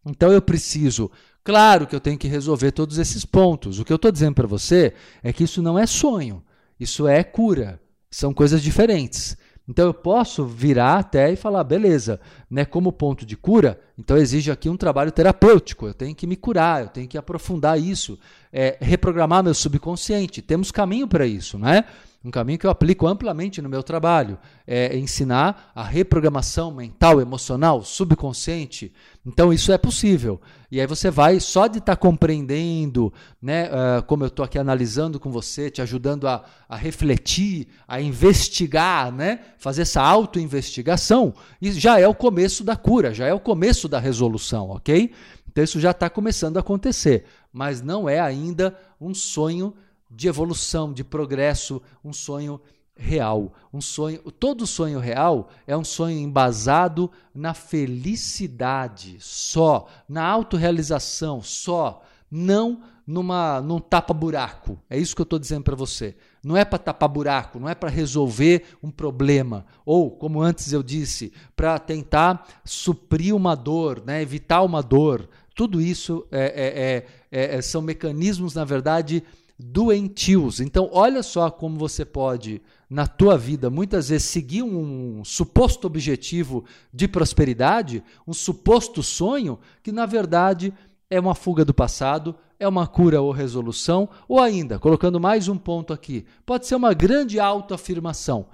Então 0.05 0.33
eu 0.33 0.42
preciso, 0.42 1.09
claro 1.44 1.87
que 1.87 1.94
eu 1.94 2.01
tenho 2.01 2.18
que 2.18 2.27
resolver 2.27 2.72
todos 2.72 2.98
esses 2.98 3.25
pontos. 3.25 3.79
O 3.79 3.85
que 3.85 3.92
eu 3.92 3.96
estou 3.96 4.11
dizendo 4.11 4.35
para 4.35 4.48
você 4.48 4.92
é 5.22 5.33
que 5.33 5.44
isso 5.44 5.62
não 5.62 5.79
é 5.79 5.87
sonho, 5.87 6.42
isso 6.81 7.07
é 7.07 7.22
cura. 7.22 7.81
São 8.11 8.35
coisas 8.35 8.61
diferentes. 8.61 9.37
Então 9.68 9.87
eu 9.87 9.94
posso 9.94 10.44
virar 10.44 10.98
até 10.98 11.33
e 11.33 11.37
falar, 11.37 11.62
beleza, 11.62 12.20
né, 12.51 12.64
como 12.64 12.92
ponto 12.92 13.25
de 13.25 13.37
cura, 13.37 13.81
então 13.96 14.16
exige 14.16 14.51
aqui 14.51 14.68
um 14.68 14.77
trabalho 14.77 15.12
terapêutico, 15.12 15.87
eu 15.87 15.94
tenho 15.94 16.14
que 16.14 16.27
me 16.27 16.35
curar, 16.35 16.83
eu 16.83 16.88
tenho 16.88 17.07
que 17.07 17.16
aprofundar 17.16 17.79
isso, 17.79 18.18
é, 18.53 18.77
reprogramar 18.81 19.42
meu 19.44 19.55
subconsciente, 19.55 20.42
temos 20.42 20.72
caminho 20.72 21.07
para 21.07 21.27
isso, 21.27 21.59
né? 21.59 21.85
Um 22.25 22.31
caminho 22.31 22.59
que 22.59 22.67
eu 22.67 22.71
aplico 22.71 23.07
amplamente 23.07 23.61
no 23.61 23.69
meu 23.69 23.83
trabalho, 23.83 24.39
é 24.67 24.97
ensinar 24.97 25.73
a 25.75 25.83
reprogramação 25.83 26.73
mental, 26.73 27.21
emocional, 27.21 27.83
subconsciente. 27.83 28.93
Então 29.27 29.53
isso 29.53 29.73
é 29.73 29.79
possível. 29.79 30.41
E 30.71 30.81
aí 30.81 30.87
você 30.87 31.11
vai 31.11 31.41
só 31.41 31.67
de 31.67 31.79
estar 31.79 31.97
tá 31.97 32.01
compreendendo, 32.01 33.13
né, 33.41 33.69
uh, 33.69 34.03
como 34.05 34.23
eu 34.23 34.29
estou 34.29 34.45
aqui 34.45 34.59
analisando 34.59 35.19
com 35.19 35.31
você, 35.31 35.69
te 35.69 35.83
ajudando 35.83 36.29
a, 36.29 36.45
a 36.69 36.77
refletir, 36.77 37.67
a 37.89 38.01
investigar, 38.01 39.13
né, 39.13 39.41
fazer 39.59 39.83
essa 39.83 40.01
autoinvestigação, 40.01 41.35
isso 41.61 41.79
já 41.79 41.99
é 41.99 42.07
o 42.07 42.15
começo 42.15 42.63
da 42.63 42.77
cura, 42.77 43.13
já 43.13 43.27
é 43.27 43.35
o 43.35 43.41
começo 43.41 43.89
da 43.89 43.99
resolução, 43.99 44.71
ok? 44.71 45.13
Então 45.51 45.63
isso 45.63 45.81
já 45.81 45.91
está 45.91 46.09
começando 46.09 46.57
a 46.57 46.61
acontecer, 46.61 47.25
mas 47.53 47.83
não 47.83 48.09
é 48.09 48.19
ainda 48.19 48.79
um 49.01 49.13
sonho 49.13 49.75
de 50.14 50.29
evolução, 50.29 50.92
de 50.92 51.03
progresso, 51.03 51.81
um 52.05 52.12
sonho 52.12 52.61
real, 52.94 53.53
um 53.72 53.81
sonho, 53.81 54.20
todo 54.33 54.66
sonho 54.66 54.98
real 54.98 55.48
é 55.66 55.77
um 55.77 55.85
sonho 55.85 56.18
embasado 56.18 57.11
na 57.35 57.55
felicidade, 57.55 59.16
só, 59.18 59.88
na 60.09 60.25
autorrealização, 60.25 61.42
só, 61.42 62.03
não 62.31 62.83
numa 63.07 63.61
num 63.61 63.81
tapa 63.81 64.14
buraco. 64.14 64.79
É 64.88 64.96
isso 64.96 65.14
que 65.14 65.20
eu 65.20 65.25
estou 65.25 65.38
dizendo 65.38 65.64
para 65.64 65.75
você. 65.75 66.14
Não 66.44 66.57
é 66.57 66.64
para 66.64 66.79
tapar 66.79 67.09
buraco, 67.09 67.59
não 67.59 67.68
é 67.68 67.75
para 67.75 67.90
resolver 67.90 68.64
um 68.83 68.90
problema 68.90 69.64
ou, 69.85 70.11
como 70.11 70.40
antes 70.40 70.72
eu 70.72 70.83
disse, 70.83 71.33
para 71.57 71.79
tentar 71.79 72.46
suprir 72.64 73.35
uma 73.35 73.55
dor, 73.55 74.03
né, 74.05 74.22
evitar 74.22 74.62
uma 74.62 74.83
dor. 74.83 75.29
Tudo 75.55 75.81
isso 75.81 76.27
é, 76.31 77.07
é, 77.31 77.40
é, 77.40 77.57
é 77.57 77.62
são 77.62 77.83
mecanismos, 77.83 78.55
na 78.55 78.64
verdade, 78.64 79.22
doentios. 79.62 80.61
Então, 80.61 80.90
olha 80.92 81.22
só 81.22 81.51
como 81.51 81.79
você 81.79 82.05
pode, 82.05 82.61
na 82.90 83.07
tua 83.07 83.38
vida, 83.38 83.70
muitas 83.70 84.09
vezes 84.09 84.27
seguir 84.29 84.62
um 84.62 85.25
suposto 85.25 85.87
objetivo 85.87 86.64
de 86.92 87.07
prosperidade, 87.07 88.03
um 88.27 88.33
suposto 88.33 89.03
sonho, 89.03 89.59
que 89.83 89.92
na 89.92 90.05
verdade 90.05 90.75
é 91.09 91.20
uma 91.20 91.35
fuga 91.35 91.64
do 91.64 91.72
passado, 91.72 92.35
é 92.59 92.66
uma 92.66 92.87
cura 92.87 93.20
ou 93.20 93.31
resolução, 93.31 94.09
ou 94.29 94.40
ainda, 94.40 94.79
colocando 94.79 95.20
mais 95.20 95.48
um 95.48 95.57
ponto 95.57 95.92
aqui, 95.92 96.27
pode 96.44 96.66
ser 96.66 96.75
uma 96.75 96.92
grande 96.92 97.38
autoafirmação. 97.38 98.46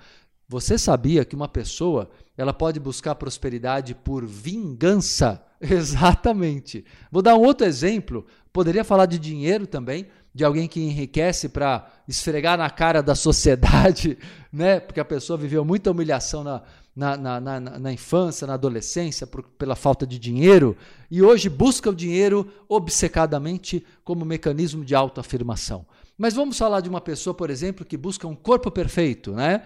Você 0.48 0.78
sabia 0.78 1.24
que 1.24 1.36
uma 1.36 1.48
pessoa 1.48 2.08
ela 2.36 2.54
pode 2.54 2.80
buscar 2.80 3.14
prosperidade 3.16 3.94
por 3.94 4.24
vingança? 4.24 5.44
Exatamente. 5.60 6.84
Vou 7.10 7.20
dar 7.20 7.34
um 7.34 7.42
outro 7.42 7.66
exemplo. 7.66 8.24
Poderia 8.52 8.84
falar 8.84 9.06
de 9.06 9.18
dinheiro 9.18 9.66
também, 9.66 10.06
de 10.34 10.44
alguém 10.44 10.68
que 10.68 10.80
enriquece 10.80 11.48
para 11.48 11.86
esfregar 12.06 12.56
na 12.56 12.70
cara 12.70 13.02
da 13.02 13.14
sociedade, 13.14 14.18
né? 14.52 14.80
porque 14.80 15.00
a 15.00 15.04
pessoa 15.04 15.36
viveu 15.36 15.64
muita 15.64 15.90
humilhação 15.90 16.44
na, 16.44 16.62
na, 16.94 17.16
na, 17.16 17.40
na, 17.40 17.60
na 17.60 17.92
infância, 17.92 18.46
na 18.46 18.54
adolescência, 18.54 19.26
por, 19.26 19.42
pela 19.42 19.76
falta 19.76 20.06
de 20.06 20.18
dinheiro, 20.18 20.76
e 21.10 21.22
hoje 21.22 21.48
busca 21.48 21.90
o 21.90 21.94
dinheiro 21.94 22.50
obcecadamente 22.68 23.84
como 24.04 24.24
mecanismo 24.24 24.84
de 24.84 24.94
autoafirmação. 24.94 25.86
Mas 26.16 26.34
vamos 26.34 26.58
falar 26.58 26.80
de 26.80 26.88
uma 26.88 27.00
pessoa, 27.00 27.32
por 27.32 27.50
exemplo, 27.50 27.84
que 27.84 27.96
busca 27.96 28.26
um 28.26 28.34
corpo 28.34 28.70
perfeito, 28.70 29.32
né? 29.32 29.62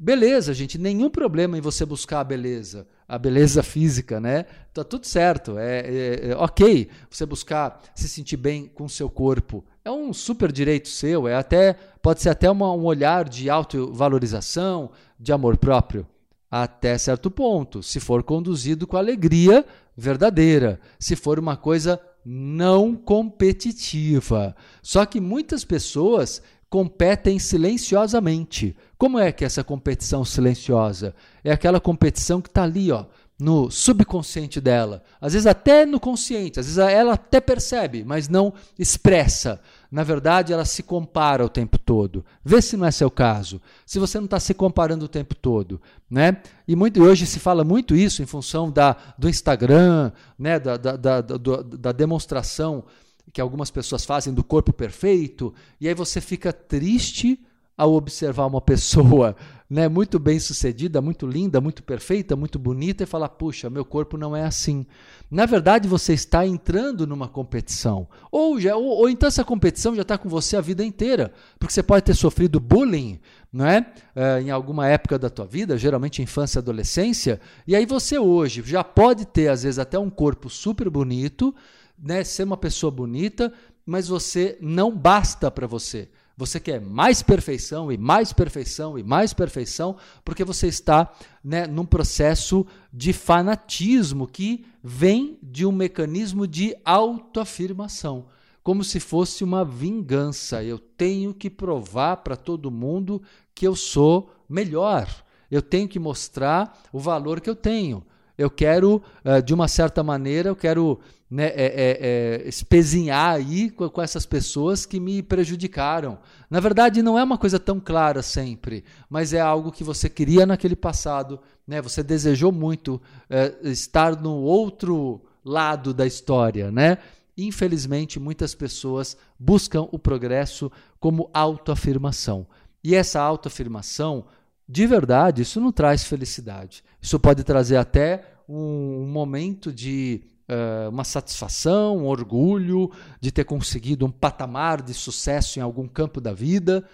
Beleza, 0.00 0.54
gente, 0.54 0.78
nenhum 0.78 1.10
problema 1.10 1.58
em 1.58 1.60
você 1.60 1.84
buscar 1.84 2.20
a 2.20 2.24
beleza, 2.24 2.86
a 3.08 3.18
beleza 3.18 3.64
física, 3.64 4.20
né? 4.20 4.44
Tá 4.72 4.84
tudo 4.84 5.04
certo, 5.06 5.58
é, 5.58 5.80
é, 5.80 6.30
é 6.30 6.36
ok 6.36 6.88
você 7.10 7.26
buscar 7.26 7.82
se 7.96 8.08
sentir 8.08 8.36
bem 8.36 8.70
com 8.72 8.84
o 8.84 8.88
seu 8.88 9.10
corpo, 9.10 9.64
é 9.84 9.90
um 9.90 10.12
super 10.12 10.52
direito 10.52 10.88
seu, 10.88 11.26
é 11.26 11.34
até 11.34 11.74
pode 12.00 12.22
ser 12.22 12.28
até 12.28 12.48
uma, 12.48 12.72
um 12.72 12.84
olhar 12.84 13.28
de 13.28 13.50
autovalorização, 13.50 14.92
de 15.18 15.32
amor 15.32 15.56
próprio, 15.56 16.06
até 16.48 16.96
certo 16.96 17.28
ponto, 17.28 17.82
se 17.82 17.98
for 17.98 18.22
conduzido 18.22 18.86
com 18.86 18.96
alegria 18.96 19.66
verdadeira, 19.96 20.78
se 20.96 21.16
for 21.16 21.40
uma 21.40 21.56
coisa 21.56 22.00
não 22.24 22.94
competitiva. 22.94 24.54
Só 24.82 25.04
que 25.06 25.20
muitas 25.20 25.64
pessoas 25.64 26.42
competem 26.70 27.38
silenciosamente. 27.38 28.76
Como 28.96 29.18
é 29.18 29.32
que 29.32 29.44
é 29.44 29.46
essa 29.46 29.64
competição 29.64 30.24
silenciosa? 30.24 31.14
É 31.42 31.50
aquela 31.50 31.80
competição 31.80 32.40
que 32.40 32.48
está 32.48 32.62
ali, 32.62 32.92
ó, 32.92 33.06
no 33.38 33.70
subconsciente 33.70 34.60
dela. 34.60 35.02
Às 35.20 35.32
vezes 35.32 35.46
até 35.46 35.86
no 35.86 36.00
consciente, 36.00 36.58
às 36.58 36.66
vezes 36.66 36.78
ela 36.78 37.14
até 37.14 37.40
percebe, 37.40 38.04
mas 38.04 38.28
não 38.28 38.52
expressa. 38.78 39.60
Na 39.90 40.02
verdade, 40.02 40.52
ela 40.52 40.64
se 40.64 40.82
compara 40.82 41.44
o 41.44 41.48
tempo 41.48 41.78
todo. 41.78 42.24
Vê 42.44 42.60
se 42.60 42.76
não 42.76 42.86
é 42.86 42.90
seu 42.90 43.10
caso. 43.10 43.62
Se 43.86 43.98
você 43.98 44.18
não 44.18 44.24
está 44.24 44.40
se 44.40 44.52
comparando 44.52 45.04
o 45.04 45.08
tempo 45.08 45.34
todo. 45.34 45.80
Né? 46.10 46.42
E 46.66 46.74
muito, 46.74 47.02
hoje 47.02 47.24
se 47.26 47.38
fala 47.38 47.64
muito 47.64 47.94
isso 47.94 48.22
em 48.22 48.26
função 48.26 48.70
da, 48.70 48.96
do 49.16 49.28
Instagram, 49.28 50.10
né? 50.38 50.58
da, 50.58 50.76
da, 50.76 50.96
da, 50.96 51.20
da, 51.20 51.62
da 51.62 51.92
demonstração 51.92 52.84
que 53.32 53.40
algumas 53.40 53.70
pessoas 53.70 54.04
fazem 54.04 54.32
do 54.32 54.44
corpo 54.44 54.72
perfeito, 54.72 55.54
e 55.80 55.88
aí 55.88 55.94
você 55.94 56.20
fica 56.20 56.52
triste 56.52 57.40
ao 57.76 57.94
observar 57.94 58.46
uma 58.46 58.60
pessoa 58.62 59.36
né, 59.70 59.86
muito 59.86 60.18
bem 60.18 60.40
sucedida, 60.40 61.02
muito 61.02 61.26
linda, 61.26 61.60
muito 61.60 61.82
perfeita, 61.82 62.34
muito 62.34 62.58
bonita 62.58 63.04
e 63.04 63.06
falar: 63.06 63.28
puxa, 63.28 63.68
meu 63.68 63.84
corpo 63.84 64.16
não 64.16 64.34
é 64.34 64.44
assim. 64.44 64.86
Na 65.30 65.44
verdade, 65.44 65.86
você 65.86 66.14
está 66.14 66.46
entrando 66.46 67.06
numa 67.06 67.28
competição. 67.28 68.08
Ou, 68.32 68.58
já, 68.58 68.74
ou, 68.74 68.84
ou 68.84 69.08
então 69.10 69.26
essa 69.26 69.44
competição 69.44 69.94
já 69.94 70.02
está 70.02 70.16
com 70.16 70.28
você 70.28 70.56
a 70.56 70.60
vida 70.62 70.82
inteira, 70.82 71.32
porque 71.58 71.72
você 71.72 71.82
pode 71.82 72.04
ter 72.04 72.14
sofrido 72.14 72.58
bullying 72.58 73.20
não 73.52 73.66
é? 73.66 73.86
é? 74.14 74.40
em 74.40 74.50
alguma 74.50 74.88
época 74.88 75.18
da 75.18 75.30
tua 75.30 75.46
vida, 75.46 75.76
geralmente 75.76 76.22
infância 76.22 76.58
e 76.58 76.60
adolescência, 76.60 77.40
e 77.66 77.76
aí 77.76 77.86
você 77.86 78.18
hoje 78.18 78.62
já 78.64 78.82
pode 78.82 79.26
ter, 79.26 79.48
às 79.48 79.62
vezes, 79.62 79.78
até 79.78 79.98
um 79.98 80.10
corpo 80.10 80.48
super 80.48 80.88
bonito, 80.88 81.54
né, 82.00 82.24
ser 82.24 82.44
uma 82.44 82.56
pessoa 82.56 82.90
bonita, 82.90 83.52
mas 83.84 84.08
você 84.08 84.58
não 84.60 84.94
basta 84.94 85.50
para 85.50 85.66
você. 85.66 86.08
Você 86.38 86.60
quer 86.60 86.80
mais 86.80 87.20
perfeição 87.20 87.90
e 87.90 87.98
mais 87.98 88.32
perfeição 88.32 88.96
e 88.96 89.02
mais 89.02 89.34
perfeição, 89.34 89.96
porque 90.24 90.44
você 90.44 90.68
está 90.68 91.12
né, 91.42 91.66
num 91.66 91.84
processo 91.84 92.64
de 92.92 93.12
fanatismo 93.12 94.24
que 94.24 94.64
vem 94.80 95.36
de 95.42 95.66
um 95.66 95.72
mecanismo 95.72 96.46
de 96.46 96.76
autoafirmação, 96.84 98.26
como 98.62 98.84
se 98.84 99.00
fosse 99.00 99.42
uma 99.42 99.64
vingança. 99.64 100.62
Eu 100.62 100.78
tenho 100.78 101.34
que 101.34 101.50
provar 101.50 102.18
para 102.18 102.36
todo 102.36 102.70
mundo 102.70 103.20
que 103.52 103.66
eu 103.66 103.74
sou 103.74 104.30
melhor. 104.48 105.08
Eu 105.50 105.60
tenho 105.60 105.88
que 105.88 105.98
mostrar 105.98 106.80
o 106.92 107.00
valor 107.00 107.40
que 107.40 107.50
eu 107.50 107.56
tenho. 107.56 108.04
Eu 108.38 108.48
quero, 108.48 109.02
eh, 109.24 109.42
de 109.42 109.52
uma 109.52 109.66
certa 109.66 110.02
maneira, 110.02 110.48
eu 110.48 110.56
quero 110.56 111.00
né, 111.30 111.48
é, 111.48 111.50
é, 111.56 111.98
é, 112.44 112.48
espezinhar 112.48 113.34
aí 113.34 113.68
com, 113.70 113.88
com, 113.90 114.00
essas 114.00 114.24
pessoas 114.24 114.86
que 114.86 114.98
me 114.98 115.22
prejudicaram. 115.22 116.18
Na 116.48 116.60
verdade, 116.60 117.02
não 117.02 117.18
é 117.18 117.22
uma 117.22 117.36
coisa 117.36 117.58
tão 117.58 117.78
clara 117.78 118.22
sempre, 118.22 118.84
mas 119.10 119.34
é 119.34 119.40
algo 119.40 119.70
que 119.70 119.84
você 119.84 120.08
queria 120.08 120.46
naquele 120.46 120.76
passado, 120.76 121.38
né? 121.66 121.82
Você 121.82 122.02
desejou 122.02 122.50
muito 122.50 123.00
é, 123.28 123.54
estar 123.64 124.18
no 124.18 124.36
outro 124.36 125.20
lado 125.44 125.92
da 125.92 126.06
história, 126.06 126.70
né? 126.70 126.98
Infelizmente, 127.36 128.18
muitas 128.18 128.54
pessoas 128.54 129.16
buscam 129.38 129.86
o 129.92 129.98
progresso 129.98 130.72
como 130.98 131.28
autoafirmação. 131.32 132.46
E 132.82 132.94
essa 132.94 133.20
autoafirmação, 133.20 134.24
de 134.68 134.86
verdade, 134.86 135.42
isso 135.42 135.60
não 135.60 135.72
traz 135.72 136.04
felicidade. 136.04 136.84
Isso 137.00 137.18
pode 137.18 137.42
trazer 137.42 137.76
até 137.76 138.22
um, 138.46 139.06
momento 139.06 139.72
de 139.72 140.22
uh, 140.48 140.90
uma 140.90 141.04
satisfação, 141.04 141.96
um 141.98 142.06
orgulho 142.06 142.90
de 143.18 143.32
ter 143.32 143.44
conseguido 143.44 144.04
um 144.04 144.10
patamar 144.10 144.82
de 144.82 144.92
sucesso 144.92 145.58
em 145.58 145.62
algum 145.62 145.88
campo 145.88 146.20
da 146.20 146.34
vida, 146.34 146.84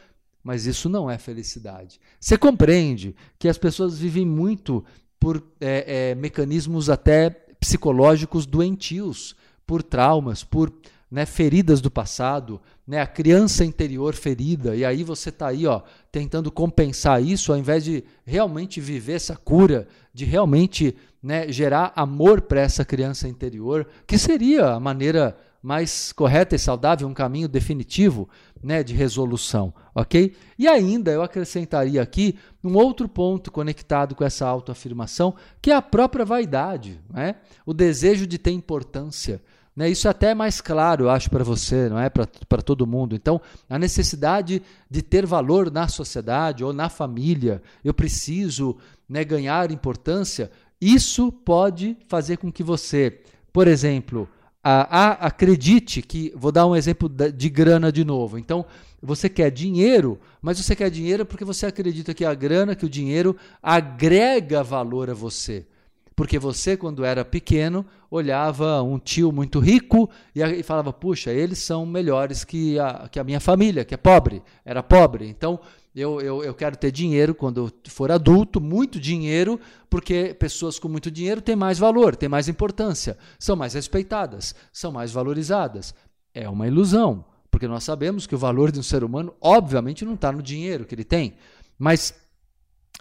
mas 0.43 0.67
isso 0.67 0.89
não 0.89 1.11
é 1.11 1.19
felicidade. 1.19 2.01
Você 2.21 2.39
compreende 2.39 3.17
que 3.39 3.49
as 3.49 3.59
pessoas 3.59 3.99
vivem 3.99 4.25
muito 4.25 4.85
por 5.19 5.43
é, 5.61 6.11
é, 6.11 6.15
mecanismos 6.15 6.89
até 6.89 7.31
psicológicos 7.59 8.47
doentios, 8.47 9.35
por 9.67 9.83
traumas, 9.83 10.45
por 10.45 10.73
né, 11.15 11.25
feridas 11.25 11.81
do 11.81 11.93
passado, 11.93 12.61
né, 12.85 13.01
a 13.01 13.07
criança 13.07 13.65
interior 13.65 14.17
ferida, 14.17 14.75
e 14.75 14.85
aí 14.85 15.05
você 15.05 15.29
está 15.29 15.47
aí 15.47 15.65
ó, 15.65 15.81
tentando 16.11 16.51
compensar 16.51 17.23
isso, 17.23 17.53
ao 17.53 17.59
invés 17.59 17.85
de 17.85 18.03
realmente 18.27 18.81
viver 18.81 19.13
essa 19.13 19.37
cura, 19.37 19.87
de 20.13 20.25
realmente 20.25 20.97
né, 21.23 21.47
gerar 21.53 21.93
amor 21.95 22.41
para 22.41 22.63
essa 22.63 22.85
criança 22.85 23.29
interior, 23.29 23.87
que 24.09 24.19
seria 24.19 24.73
a 24.73 24.81
maneira 24.81 25.39
mais 25.63 26.13
correta 26.13 26.57
e 26.57 26.59
saudável, 26.59 27.07
um 27.07 27.15
caminho 27.15 27.47
definitivo 27.47 28.29
né, 28.61 28.83
de 28.83 28.93
resolução, 28.93 29.73
ok? 29.95 30.35
E 30.59 30.67
ainda 30.67 31.13
eu 31.13 31.23
acrescentaria 31.23 32.03
aqui 32.03 32.37
um 32.63 32.75
outro 32.75 33.09
ponto 33.09 33.53
conectado 33.53 34.17
com 34.17 34.25
essa 34.25 34.49
autoafirmação, 34.49 35.37
que 35.63 35.71
é 35.71 35.77
a 35.77 35.81
própria 35.81 36.25
vaidade, 36.25 37.01
né? 37.09 37.37
o 37.65 37.73
desejo 37.73 38.27
de 38.27 38.37
ter 38.37 38.51
importância. 38.51 39.41
Né? 39.77 39.89
Isso 39.91 40.07
é 40.07 40.11
até 40.11 40.35
mais 40.35 40.61
claro, 40.61 41.05
eu 41.05 41.11
acho, 41.11 41.29
para 41.31 41.43
você, 41.43 41.89
não 41.89 41.99
é? 41.99 42.09
Para 42.09 42.63
todo 42.63 42.87
mundo. 42.87 43.15
Então, 43.15 43.41
a 43.69 43.79
necessidade 43.79 44.63
de 44.89 45.03
ter 45.03 45.27
valor 45.27 45.71
na 45.71 45.89
sociedade 45.89 46.63
ou 46.63 46.73
na 46.73 46.89
família, 46.89 47.61
eu 47.83 47.93
preciso 47.93 48.77
né, 49.09 49.25
ganhar 49.25 49.71
importância, 49.71 50.51
isso 50.81 51.33
pode 51.33 51.97
fazer 52.09 52.37
com 52.37 52.53
que 52.53 52.63
você, 52.63 53.21
por 53.53 53.67
exemplo, 53.67 54.29
a, 54.63 54.99
a, 54.99 55.11
acredite 55.27 56.01
que. 56.01 56.33
Vou 56.35 56.51
dar 56.51 56.67
um 56.67 56.75
exemplo 56.75 57.09
de 57.09 57.49
grana 57.51 57.93
de 57.93 58.05
novo. 58.05 58.39
Então, 58.39 58.65
você 59.03 59.29
quer 59.29 59.51
dinheiro, 59.51 60.19
mas 60.41 60.59
você 60.59 60.75
quer 60.75 60.91
dinheiro 60.91 61.27
porque 61.27 61.45
você 61.45 61.67
acredita 61.67 62.15
que 62.15 62.25
a 62.25 62.33
grana, 62.33 62.75
que 62.75 62.87
o 62.87 62.89
dinheiro 62.89 63.37
agrega 63.63 64.63
valor 64.63 65.11
a 65.11 65.15
você. 65.15 65.67
Porque 66.17 66.39
você, 66.39 66.77
quando 66.77 67.05
era 67.05 67.25
pequeno, 67.25 67.85
olhava 68.09 68.81
um 68.83 68.99
tio 68.99 69.33
muito 69.33 69.59
rico 69.59 70.09
e 70.35 70.63
falava: 70.63 70.93
puxa, 70.93 71.33
eles 71.33 71.59
são 71.59 71.85
melhores 71.85 72.45
que 72.45 72.79
a, 72.79 73.09
que 73.11 73.19
a 73.19 73.25
minha 73.25 73.41
família, 73.41 73.85
que 73.85 73.95
é 73.95 73.97
pobre, 73.97 74.43
era 74.65 74.83
pobre. 74.83 75.27
Então, 75.29 75.59
eu, 75.95 76.21
eu, 76.21 76.43
eu 76.43 76.55
quero 76.55 76.77
ter 76.77 76.91
dinheiro 76.93 77.35
quando 77.35 77.73
for 77.89 78.11
adulto, 78.13 78.61
muito 78.61 79.01
dinheiro, 79.01 79.61
porque 79.91 80.35
pessoas 80.35 80.79
com 80.79 80.89
muito 80.89 81.11
dinheiro 81.11 81.41
têm 81.41 81.57
mais 81.57 81.79
valor, 81.79 82.15
têm 82.15 82.29
mais 82.29 82.49
importância, 82.49 83.17
são 83.39 83.57
mais 83.57 83.75
respeitadas, 83.75 84.55
são 84.73 84.93
mais 84.93 85.13
valorizadas. 85.13 85.95
É 86.33 86.49
uma 86.49 86.67
ilusão, 86.67 87.25
porque 87.51 87.69
nós 87.69 87.85
sabemos 87.85 88.27
que 88.27 88.35
o 88.35 88.39
valor 88.39 88.73
de 88.73 88.79
um 88.81 88.83
ser 88.83 89.05
humano, 89.05 89.35
obviamente, 89.41 90.05
não 90.05 90.15
está 90.15 90.33
no 90.33 90.43
dinheiro 90.43 90.85
que 90.85 90.95
ele 90.95 91.05
tem, 91.05 91.35
mas 91.79 92.15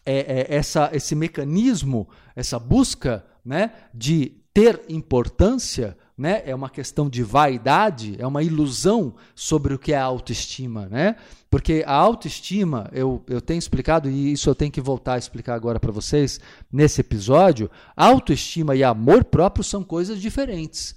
é, 0.05 0.17
é, 0.17 0.55
essa, 0.55 0.89
esse 0.93 1.15
mecanismo, 1.15 2.07
essa 2.35 2.59
busca 2.59 3.25
né, 3.43 3.71
de 3.93 4.33
ter 4.53 4.81
importância, 4.87 5.97
né, 6.15 6.43
é 6.45 6.53
uma 6.53 6.69
questão 6.69 7.09
de 7.09 7.23
vaidade, 7.23 8.15
é 8.19 8.27
uma 8.27 8.43
ilusão 8.43 9.15
sobre 9.33 9.73
o 9.73 9.79
que 9.79 9.93
é 9.93 9.97
a 9.97 10.03
autoestima. 10.03 10.87
Né? 10.87 11.15
Porque 11.49 11.83
a 11.87 11.93
autoestima, 11.93 12.89
eu, 12.93 13.23
eu 13.27 13.41
tenho 13.41 13.57
explicado, 13.57 14.09
e 14.09 14.31
isso 14.31 14.49
eu 14.49 14.55
tenho 14.55 14.71
que 14.71 14.81
voltar 14.81 15.15
a 15.15 15.17
explicar 15.17 15.55
agora 15.55 15.79
para 15.79 15.91
vocês 15.91 16.39
nesse 16.71 17.01
episódio, 17.01 17.69
autoestima 17.95 18.75
e 18.75 18.83
amor 18.83 19.23
próprio 19.23 19.63
são 19.63 19.83
coisas 19.83 20.21
diferentes. 20.21 20.95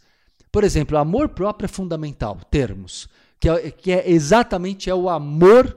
Por 0.53 0.65
exemplo, 0.65 0.99
amor 0.99 1.31
próprio 1.31 1.67
é 1.67 1.69
fundamental, 1.69 2.39
termos, 2.51 3.09
que 3.39 3.49
é, 3.49 3.71
que 3.71 3.93
é 3.93 4.11
exatamente 4.11 4.91
é 4.91 4.95
o 4.95 5.09
amor 5.09 5.77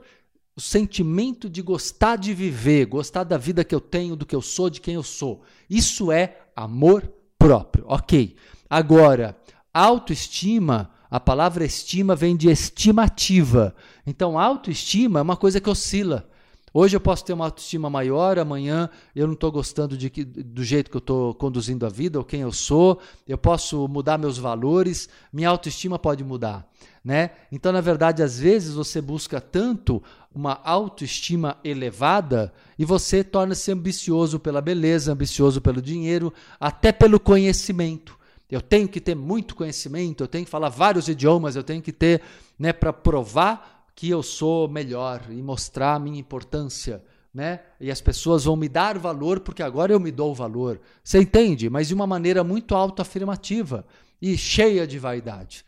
o 0.60 0.62
sentimento 0.62 1.48
de 1.48 1.62
gostar 1.62 2.16
de 2.16 2.34
viver, 2.34 2.84
gostar 2.84 3.24
da 3.24 3.38
vida 3.38 3.64
que 3.64 3.74
eu 3.74 3.80
tenho, 3.80 4.14
do 4.14 4.26
que 4.26 4.36
eu 4.36 4.42
sou, 4.42 4.68
de 4.68 4.78
quem 4.78 4.92
eu 4.94 5.02
sou. 5.02 5.40
Isso 5.70 6.12
é 6.12 6.36
amor 6.54 7.10
próprio. 7.38 7.86
Ok. 7.88 8.36
Agora, 8.68 9.34
autoestima, 9.72 10.90
a 11.10 11.18
palavra 11.18 11.64
estima 11.64 12.14
vem 12.14 12.36
de 12.36 12.50
estimativa. 12.50 13.74
Então, 14.06 14.38
autoestima 14.38 15.18
é 15.18 15.22
uma 15.22 15.36
coisa 15.36 15.62
que 15.62 15.70
oscila. 15.70 16.28
Hoje 16.72 16.96
eu 16.96 17.00
posso 17.00 17.24
ter 17.24 17.32
uma 17.32 17.46
autoestima 17.46 17.90
maior, 17.90 18.38
amanhã 18.38 18.88
eu 19.14 19.26
não 19.26 19.34
estou 19.34 19.50
gostando 19.50 19.96
de 19.96 20.08
que, 20.08 20.24
do 20.24 20.62
jeito 20.62 20.88
que 20.88 20.96
eu 20.96 21.00
estou 21.00 21.34
conduzindo 21.34 21.84
a 21.84 21.88
vida 21.88 22.16
ou 22.16 22.24
quem 22.24 22.42
eu 22.42 22.52
sou, 22.52 23.00
eu 23.26 23.36
posso 23.36 23.88
mudar 23.88 24.16
meus 24.16 24.38
valores, 24.38 25.08
minha 25.32 25.48
autoestima 25.48 25.98
pode 25.98 26.22
mudar. 26.22 26.64
Né? 27.04 27.30
Então, 27.50 27.72
na 27.72 27.80
verdade, 27.80 28.22
às 28.22 28.38
vezes 28.38 28.74
você 28.74 29.00
busca 29.00 29.40
tanto 29.40 30.00
uma 30.32 30.60
autoestima 30.62 31.56
elevada 31.64 32.52
e 32.78 32.84
você 32.84 33.24
torna-se 33.24 33.72
ambicioso 33.72 34.38
pela 34.38 34.60
beleza, 34.60 35.12
ambicioso 35.12 35.60
pelo 35.60 35.82
dinheiro, 35.82 36.32
até 36.60 36.92
pelo 36.92 37.18
conhecimento. 37.18 38.16
Eu 38.48 38.60
tenho 38.60 38.88
que 38.88 39.00
ter 39.00 39.16
muito 39.16 39.56
conhecimento, 39.56 40.22
eu 40.22 40.28
tenho 40.28 40.44
que 40.44 40.50
falar 40.50 40.68
vários 40.68 41.08
idiomas, 41.08 41.56
eu 41.56 41.64
tenho 41.64 41.82
que 41.82 41.92
ter, 41.92 42.20
né, 42.56 42.72
para 42.72 42.92
provar 42.92 43.79
que 44.00 44.08
eu 44.08 44.22
sou 44.22 44.66
melhor 44.66 45.26
e 45.28 45.42
mostrar 45.42 45.96
a 45.96 45.98
minha 45.98 46.18
importância, 46.18 47.04
né? 47.34 47.60
E 47.78 47.90
as 47.90 48.00
pessoas 48.00 48.44
vão 48.44 48.56
me 48.56 48.66
dar 48.66 48.96
valor 48.96 49.40
porque 49.40 49.62
agora 49.62 49.92
eu 49.92 50.00
me 50.00 50.10
dou 50.10 50.34
valor. 50.34 50.80
Você 51.04 51.20
entende? 51.20 51.68
Mas 51.68 51.88
de 51.88 51.92
uma 51.92 52.06
maneira 52.06 52.42
muito 52.42 52.74
autoafirmativa 52.74 53.84
e 54.20 54.38
cheia 54.38 54.86
de 54.86 54.98
vaidade. 54.98 55.66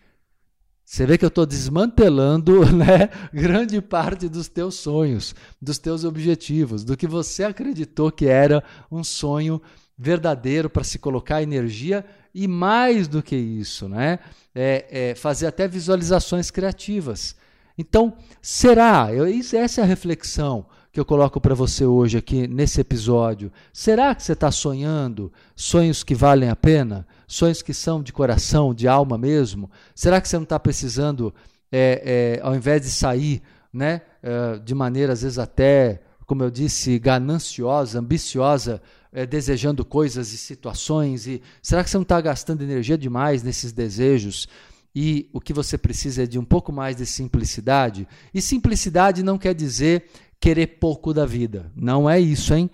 Você 0.82 1.04
vê 1.04 1.18
que 1.18 1.26
eu 1.26 1.28
estou 1.28 1.44
desmantelando 1.44 2.64
né, 2.72 3.10
grande 3.34 3.82
parte 3.82 4.30
dos 4.30 4.48
teus 4.48 4.76
sonhos, 4.76 5.34
dos 5.60 5.76
teus 5.76 6.02
objetivos, 6.02 6.84
do 6.84 6.96
que 6.96 7.06
você 7.06 7.44
acreditou 7.44 8.10
que 8.10 8.24
era 8.24 8.64
um 8.90 9.04
sonho 9.04 9.60
verdadeiro 9.98 10.70
para 10.70 10.84
se 10.84 10.98
colocar 10.98 11.42
energia 11.42 12.02
e 12.34 12.48
mais 12.48 13.08
do 13.08 13.22
que 13.22 13.36
isso, 13.36 13.90
né? 13.90 14.20
É, 14.54 15.10
é 15.10 15.14
fazer 15.14 15.48
até 15.48 15.68
visualizações 15.68 16.50
criativas. 16.50 17.36
Então, 17.76 18.14
será? 18.40 19.12
Eu, 19.12 19.24
essa 19.26 19.80
é 19.80 19.84
a 19.84 19.86
reflexão 19.86 20.66
que 20.92 21.00
eu 21.00 21.06
coloco 21.06 21.40
para 21.40 21.54
você 21.54 21.86
hoje 21.86 22.18
aqui 22.18 22.46
nesse 22.46 22.78
episódio. 22.80 23.50
Será 23.72 24.14
que 24.14 24.22
você 24.22 24.34
está 24.34 24.50
sonhando 24.50 25.32
sonhos 25.56 26.04
que 26.04 26.14
valem 26.14 26.50
a 26.50 26.56
pena? 26.56 27.06
Sonhos 27.26 27.62
que 27.62 27.72
são 27.72 28.02
de 28.02 28.12
coração, 28.12 28.74
de 28.74 28.86
alma 28.86 29.16
mesmo? 29.16 29.70
Será 29.94 30.20
que 30.20 30.28
você 30.28 30.36
não 30.36 30.42
está 30.42 30.60
precisando, 30.60 31.34
é, 31.72 32.38
é, 32.38 32.46
ao 32.46 32.54
invés 32.54 32.82
de 32.82 32.90
sair 32.90 33.42
né, 33.72 34.02
é, 34.22 34.58
de 34.58 34.74
maneira 34.74 35.14
às 35.14 35.22
vezes 35.22 35.38
até, 35.38 36.02
como 36.26 36.42
eu 36.42 36.50
disse, 36.50 36.98
gananciosa, 36.98 37.98
ambiciosa, 37.98 38.82
é, 39.10 39.24
desejando 39.24 39.86
coisas 39.86 40.30
e 40.34 40.36
situações? 40.36 41.26
E 41.26 41.40
será 41.62 41.82
que 41.82 41.88
você 41.88 41.96
não 41.96 42.02
está 42.02 42.20
gastando 42.20 42.60
energia 42.60 42.98
demais 42.98 43.42
nesses 43.42 43.72
desejos? 43.72 44.46
E 44.94 45.28
o 45.32 45.40
que 45.40 45.52
você 45.52 45.78
precisa 45.78 46.24
é 46.24 46.26
de 46.26 46.38
um 46.38 46.44
pouco 46.44 46.72
mais 46.72 46.96
de 46.96 47.06
simplicidade. 47.06 48.06
E 48.32 48.42
simplicidade 48.42 49.22
não 49.22 49.38
quer 49.38 49.54
dizer 49.54 50.04
querer 50.38 50.78
pouco 50.78 51.14
da 51.14 51.24
vida. 51.24 51.70
Não 51.74 52.08
é 52.08 52.20
isso, 52.20 52.52
hein? 52.54 52.70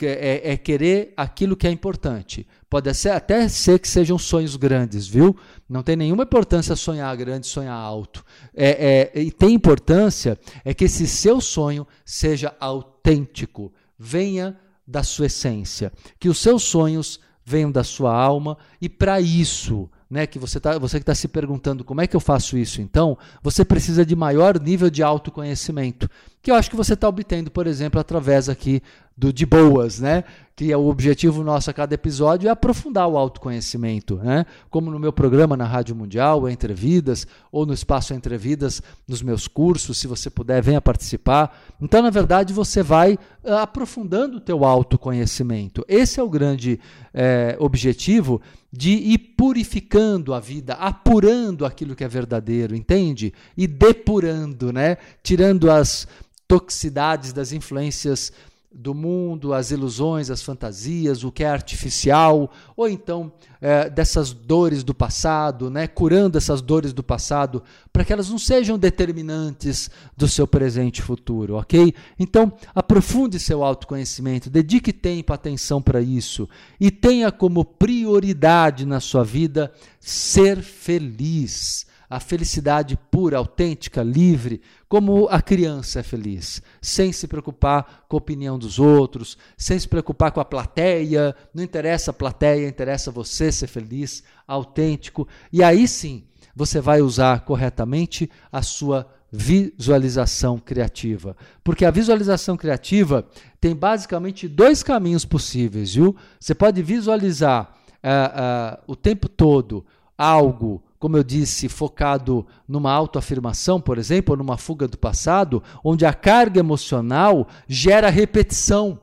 É, 0.00 0.52
é, 0.52 0.56
querer 0.56 1.12
aquilo 1.16 1.56
que 1.56 1.66
é 1.66 1.70
importante. 1.70 2.46
Pode 2.70 2.94
ser, 2.94 3.10
até 3.10 3.48
ser 3.48 3.80
que 3.80 3.88
sejam 3.88 4.16
sonhos 4.16 4.54
grandes, 4.54 5.08
viu? 5.08 5.36
Não 5.68 5.82
tem 5.82 5.96
nenhuma 5.96 6.22
importância 6.22 6.76
sonhar 6.76 7.14
grande, 7.16 7.48
sonhar 7.48 7.74
alto. 7.74 8.24
É, 8.54 9.10
é, 9.14 9.20
e 9.20 9.32
tem 9.32 9.54
importância 9.54 10.38
é 10.64 10.72
que 10.72 10.84
esse 10.84 11.06
seu 11.08 11.40
sonho 11.40 11.84
seja 12.04 12.54
autêntico, 12.60 13.72
venha 13.98 14.56
da 14.86 15.02
sua 15.02 15.26
essência, 15.26 15.92
que 16.18 16.28
os 16.28 16.38
seus 16.38 16.62
sonhos 16.62 17.18
venham 17.44 17.72
da 17.72 17.82
sua 17.82 18.14
alma 18.14 18.56
e 18.80 18.88
para 18.88 19.20
isso 19.20 19.90
né, 20.10 20.26
que 20.26 20.38
você, 20.38 20.58
tá, 20.58 20.78
você 20.78 20.98
que 20.98 21.02
está 21.02 21.14
se 21.14 21.28
perguntando 21.28 21.84
como 21.84 22.00
é 22.00 22.06
que 22.06 22.16
eu 22.16 22.20
faço 22.20 22.56
isso, 22.56 22.80
então, 22.80 23.16
você 23.42 23.64
precisa 23.64 24.04
de 24.04 24.16
maior 24.16 24.58
nível 24.58 24.88
de 24.88 25.02
autoconhecimento, 25.02 26.08
que 26.48 26.52
eu 26.52 26.56
acho 26.56 26.70
que 26.70 26.76
você 26.76 26.94
está 26.94 27.06
obtendo, 27.06 27.50
por 27.50 27.66
exemplo, 27.66 28.00
através 28.00 28.48
aqui 28.48 28.82
do 29.14 29.30
De 29.34 29.44
Boas, 29.44 30.00
né? 30.00 30.24
que 30.56 30.72
é 30.72 30.76
o 30.76 30.86
objetivo 30.86 31.44
nosso 31.44 31.68
a 31.68 31.74
cada 31.74 31.94
episódio 31.94 32.48
é 32.48 32.50
aprofundar 32.50 33.06
o 33.06 33.18
autoconhecimento, 33.18 34.16
né? 34.16 34.46
como 34.70 34.90
no 34.90 34.98
meu 34.98 35.12
programa 35.12 35.58
na 35.58 35.66
Rádio 35.66 35.94
Mundial, 35.94 36.48
Entre 36.48 36.72
Vidas, 36.72 37.26
ou 37.52 37.66
no 37.66 37.74
Espaço 37.74 38.14
Entre 38.14 38.38
Vidas, 38.38 38.80
nos 39.06 39.20
meus 39.20 39.46
cursos, 39.46 39.98
se 39.98 40.06
você 40.06 40.30
puder, 40.30 40.62
venha 40.62 40.80
participar. 40.80 41.54
Então, 41.78 42.00
na 42.00 42.08
verdade, 42.08 42.54
você 42.54 42.82
vai 42.82 43.18
uh, 43.44 43.56
aprofundando 43.56 44.38
o 44.38 44.40
teu 44.40 44.64
autoconhecimento. 44.64 45.84
Esse 45.86 46.18
é 46.18 46.22
o 46.22 46.30
grande 46.30 46.80
é, 47.12 47.58
objetivo 47.60 48.40
de 48.72 48.90
ir 48.90 49.18
purificando 49.36 50.32
a 50.32 50.40
vida, 50.40 50.74
apurando 50.74 51.66
aquilo 51.66 51.94
que 51.94 52.04
é 52.04 52.08
verdadeiro, 52.08 52.74
entende? 52.74 53.34
E 53.56 53.66
depurando, 53.66 54.72
né? 54.72 54.96
Tirando 55.22 55.70
as 55.70 56.06
toxicidades 56.48 57.32
das 57.32 57.52
influências 57.52 58.32
do 58.70 58.94
mundo, 58.94 59.54
as 59.54 59.70
ilusões, 59.70 60.30
as 60.30 60.42
fantasias, 60.42 61.24
o 61.24 61.32
que 61.32 61.42
é 61.42 61.48
artificial, 61.48 62.50
ou 62.76 62.86
então 62.88 63.32
é, 63.60 63.88
dessas 63.88 64.32
dores 64.32 64.84
do 64.84 64.94
passado, 64.94 65.70
né? 65.70 65.86
curando 65.86 66.36
essas 66.36 66.60
dores 66.60 66.92
do 66.92 67.02
passado, 67.02 67.62
para 67.92 68.04
que 68.04 68.12
elas 68.12 68.28
não 68.28 68.38
sejam 68.38 68.78
determinantes 68.78 69.90
do 70.16 70.28
seu 70.28 70.46
presente 70.46 70.98
e 70.98 71.02
futuro, 71.02 71.56
ok? 71.56 71.94
Então, 72.18 72.52
aprofunde 72.74 73.40
seu 73.40 73.64
autoconhecimento, 73.64 74.50
dedique 74.50 74.92
tempo, 74.92 75.32
atenção 75.32 75.80
para 75.80 76.00
isso 76.00 76.48
e 76.78 76.90
tenha 76.90 77.32
como 77.32 77.64
prioridade 77.64 78.84
na 78.84 79.00
sua 79.00 79.24
vida 79.24 79.72
ser 79.98 80.62
feliz 80.62 81.88
a 82.10 82.18
felicidade 82.18 82.98
pura, 83.10 83.36
autêntica, 83.36 84.02
livre, 84.02 84.62
como 84.88 85.28
a 85.28 85.42
criança 85.42 86.00
é 86.00 86.02
feliz, 86.02 86.62
sem 86.80 87.12
se 87.12 87.28
preocupar 87.28 88.04
com 88.08 88.16
a 88.16 88.18
opinião 88.18 88.58
dos 88.58 88.78
outros, 88.78 89.36
sem 89.56 89.78
se 89.78 89.86
preocupar 89.86 90.32
com 90.32 90.40
a 90.40 90.44
plateia, 90.44 91.36
não 91.52 91.62
interessa 91.62 92.10
a 92.10 92.14
plateia, 92.14 92.66
interessa 92.66 93.10
você 93.10 93.52
ser 93.52 93.66
feliz, 93.66 94.22
autêntico, 94.46 95.28
e 95.52 95.62
aí 95.62 95.86
sim 95.86 96.24
você 96.56 96.80
vai 96.80 97.02
usar 97.02 97.44
corretamente 97.44 98.30
a 98.50 98.62
sua 98.62 99.06
visualização 99.30 100.58
criativa. 100.58 101.36
Porque 101.62 101.84
a 101.84 101.90
visualização 101.90 102.56
criativa 102.56 103.28
tem 103.60 103.76
basicamente 103.76 104.48
dois 104.48 104.82
caminhos 104.82 105.24
possíveis, 105.24 105.94
viu? 105.94 106.16
Você 106.40 106.54
pode 106.54 106.82
visualizar 106.82 107.76
uh, 108.02 108.78
uh, 108.78 108.82
o 108.86 108.96
tempo 108.96 109.28
todo 109.28 109.84
algo 110.16 110.82
como 110.98 111.16
eu 111.16 111.22
disse, 111.22 111.68
focado 111.68 112.46
numa 112.66 112.92
autoafirmação, 112.92 113.80
por 113.80 113.98
exemplo, 113.98 114.32
ou 114.32 114.38
numa 114.38 114.56
fuga 114.56 114.88
do 114.88 114.98
passado, 114.98 115.62
onde 115.84 116.04
a 116.04 116.12
carga 116.12 116.58
emocional 116.58 117.46
gera 117.68 118.10
repetição. 118.10 119.00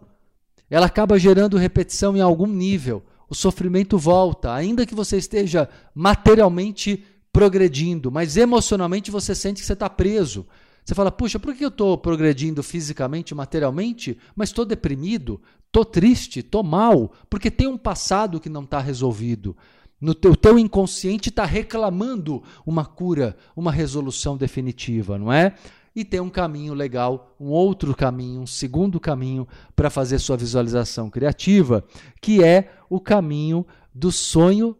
Ela 0.69 0.87
acaba 0.87 1.17
gerando 1.17 1.57
repetição 1.57 2.17
em 2.17 2.21
algum 2.21 2.47
nível. 2.47 3.03
O 3.29 3.35
sofrimento 3.35 3.97
volta, 3.97 4.53
ainda 4.53 4.85
que 4.85 4.93
você 4.93 5.17
esteja 5.17 5.69
materialmente 5.93 7.03
progredindo, 7.31 8.11
mas 8.11 8.37
emocionalmente 8.37 9.09
você 9.09 9.33
sente 9.33 9.61
que 9.61 9.67
você 9.67 9.73
está 9.73 9.89
preso. 9.89 10.45
Você 10.83 10.93
fala, 10.93 11.11
puxa, 11.11 11.39
por 11.39 11.55
que 11.55 11.65
eu 11.65 11.69
estou 11.69 11.97
progredindo 11.97 12.61
fisicamente, 12.61 13.33
materialmente, 13.33 14.17
mas 14.35 14.49
estou 14.49 14.63
deprimido, 14.63 15.41
estou 15.65 15.83
triste, 15.83 16.39
estou 16.39 16.63
mal, 16.63 17.11
porque 17.29 17.49
tem 17.49 17.67
um 17.67 17.77
passado 17.77 18.39
que 18.39 18.49
não 18.49 18.63
está 18.63 18.79
resolvido. 18.79 19.57
No 19.99 20.13
teu, 20.13 20.35
teu 20.35 20.59
inconsciente 20.59 21.29
está 21.29 21.45
reclamando 21.45 22.43
uma 22.65 22.85
cura, 22.85 23.35
uma 23.55 23.71
resolução 23.71 24.35
definitiva, 24.37 25.17
não 25.17 25.31
é? 25.31 25.55
E 25.95 26.03
tem 26.03 26.19
um 26.19 26.29
caminho 26.29 26.73
legal, 26.73 27.35
um 27.39 27.47
outro 27.47 27.95
caminho, 27.95 28.41
um 28.41 28.47
segundo 28.47 28.99
caminho 28.99 29.47
para 29.75 29.89
fazer 29.89 30.19
sua 30.19 30.35
visualização 30.35 31.09
criativa, 31.09 31.85
que 32.21 32.43
é 32.43 32.73
o 32.89 32.99
caminho 32.99 33.65
do 33.93 34.11
sonho 34.11 34.75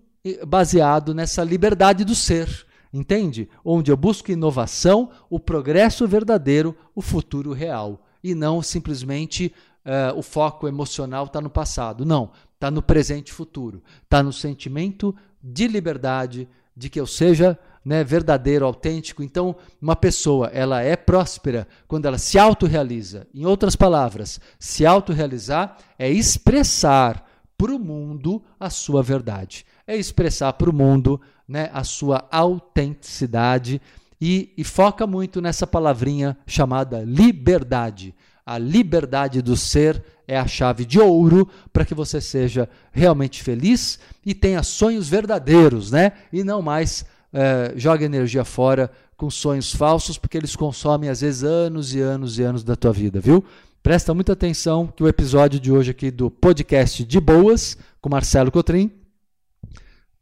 baseado 0.46 1.14
nessa 1.14 1.44
liberdade 1.44 2.04
do 2.04 2.14
ser. 2.14 2.66
Entende? 2.92 3.50
Onde 3.64 3.92
eu 3.92 3.98
busco 3.98 4.32
inovação, 4.32 5.10
o 5.30 5.40
progresso 5.40 6.08
verdadeiro, 6.08 6.76
o 6.94 7.02
futuro 7.02 7.52
real. 7.52 8.06
E 8.24 8.34
não 8.34 8.62
simplesmente 8.62 9.54
uh, 9.86 10.18
o 10.18 10.22
foco 10.22 10.68
emocional 10.68 11.26
está 11.26 11.42
no 11.42 11.50
passado. 11.50 12.06
Não, 12.06 12.32
está 12.66 12.72
no 12.72 12.82
presente 12.82 13.28
e 13.28 13.34
futuro. 13.34 13.84
Está 14.04 14.24
no 14.24 14.34
sentimento 14.34 15.16
de 15.42 15.68
liberdade, 15.68 16.50
de 16.76 16.90
que 16.90 17.00
eu 17.00 17.06
seja 17.06 17.58
né, 17.84 18.04
verdadeiro, 18.04 18.66
autêntico. 18.66 19.22
Então, 19.22 19.56
uma 19.80 19.96
pessoa 19.96 20.48
ela 20.48 20.82
é 20.82 20.96
próspera 20.96 21.68
quando 21.88 22.08
ela 22.08 22.18
se 22.18 22.40
autorrealiza. 22.40 23.28
Em 23.36 23.46
outras 23.46 23.76
palavras, 23.76 24.40
se 24.58 24.84
autorrealizar 24.84 25.78
é 26.00 26.10
expressar 26.10 27.24
para 27.56 27.72
o 27.72 27.80
mundo 27.80 28.42
a 28.60 28.72
sua 28.72 29.04
verdade. 29.04 29.64
É 29.86 29.96
expressar 29.96 30.52
para 30.54 30.70
o 30.70 30.74
mundo 30.74 31.22
né, 31.48 31.70
a 31.72 31.84
sua 31.84 32.28
autenticidade 32.32 33.80
e, 34.20 34.52
e 34.58 34.64
foca 34.64 35.06
muito 35.06 35.40
nessa 35.40 35.68
palavrinha 35.68 36.36
chamada 36.48 37.04
liberdade. 37.04 38.16
A 38.46 38.58
liberdade 38.58 39.42
do 39.42 39.58
ser 39.58 40.04
é 40.28 40.38
a 40.38 40.46
chave 40.46 40.86
de 40.86 41.00
ouro 41.00 41.50
para 41.74 41.84
que 41.84 41.96
você 41.96 42.22
seja 42.22 42.70
realmente 42.92 43.42
feliz 43.42 44.00
e 44.24 44.36
tenha 44.36 44.62
sonhos 44.62 45.10
verdadeiros, 45.10 45.90
né? 45.90 46.12
E 46.32 46.44
não 46.44 46.62
mais 46.62 47.06
é, 47.34 47.74
joga 47.76 48.06
energia 48.06 48.46
fora 48.46 48.92
com 49.18 49.30
sonhos 49.30 49.74
falsos, 49.74 50.18
porque 50.18 50.38
eles 50.38 50.56
consomem 50.56 51.10
às 51.10 51.22
vezes 51.22 51.44
anos 51.44 51.96
e 51.96 52.02
anos 52.02 52.38
e 52.38 52.44
anos 52.44 52.64
da 52.64 52.76
tua 52.76 52.92
vida, 52.94 53.20
viu? 53.20 53.44
Presta 53.82 54.14
muita 54.14 54.34
atenção 54.34 54.88
que 54.88 55.04
o 55.04 55.08
episódio 55.08 55.60
de 55.60 55.72
hoje 55.72 55.92
aqui 55.92 56.12
do 56.12 56.30
podcast 56.30 57.04
de 57.04 57.20
boas 57.20 57.78
com 58.02 58.10
Marcelo 58.10 58.52
Cotrim 58.52 58.92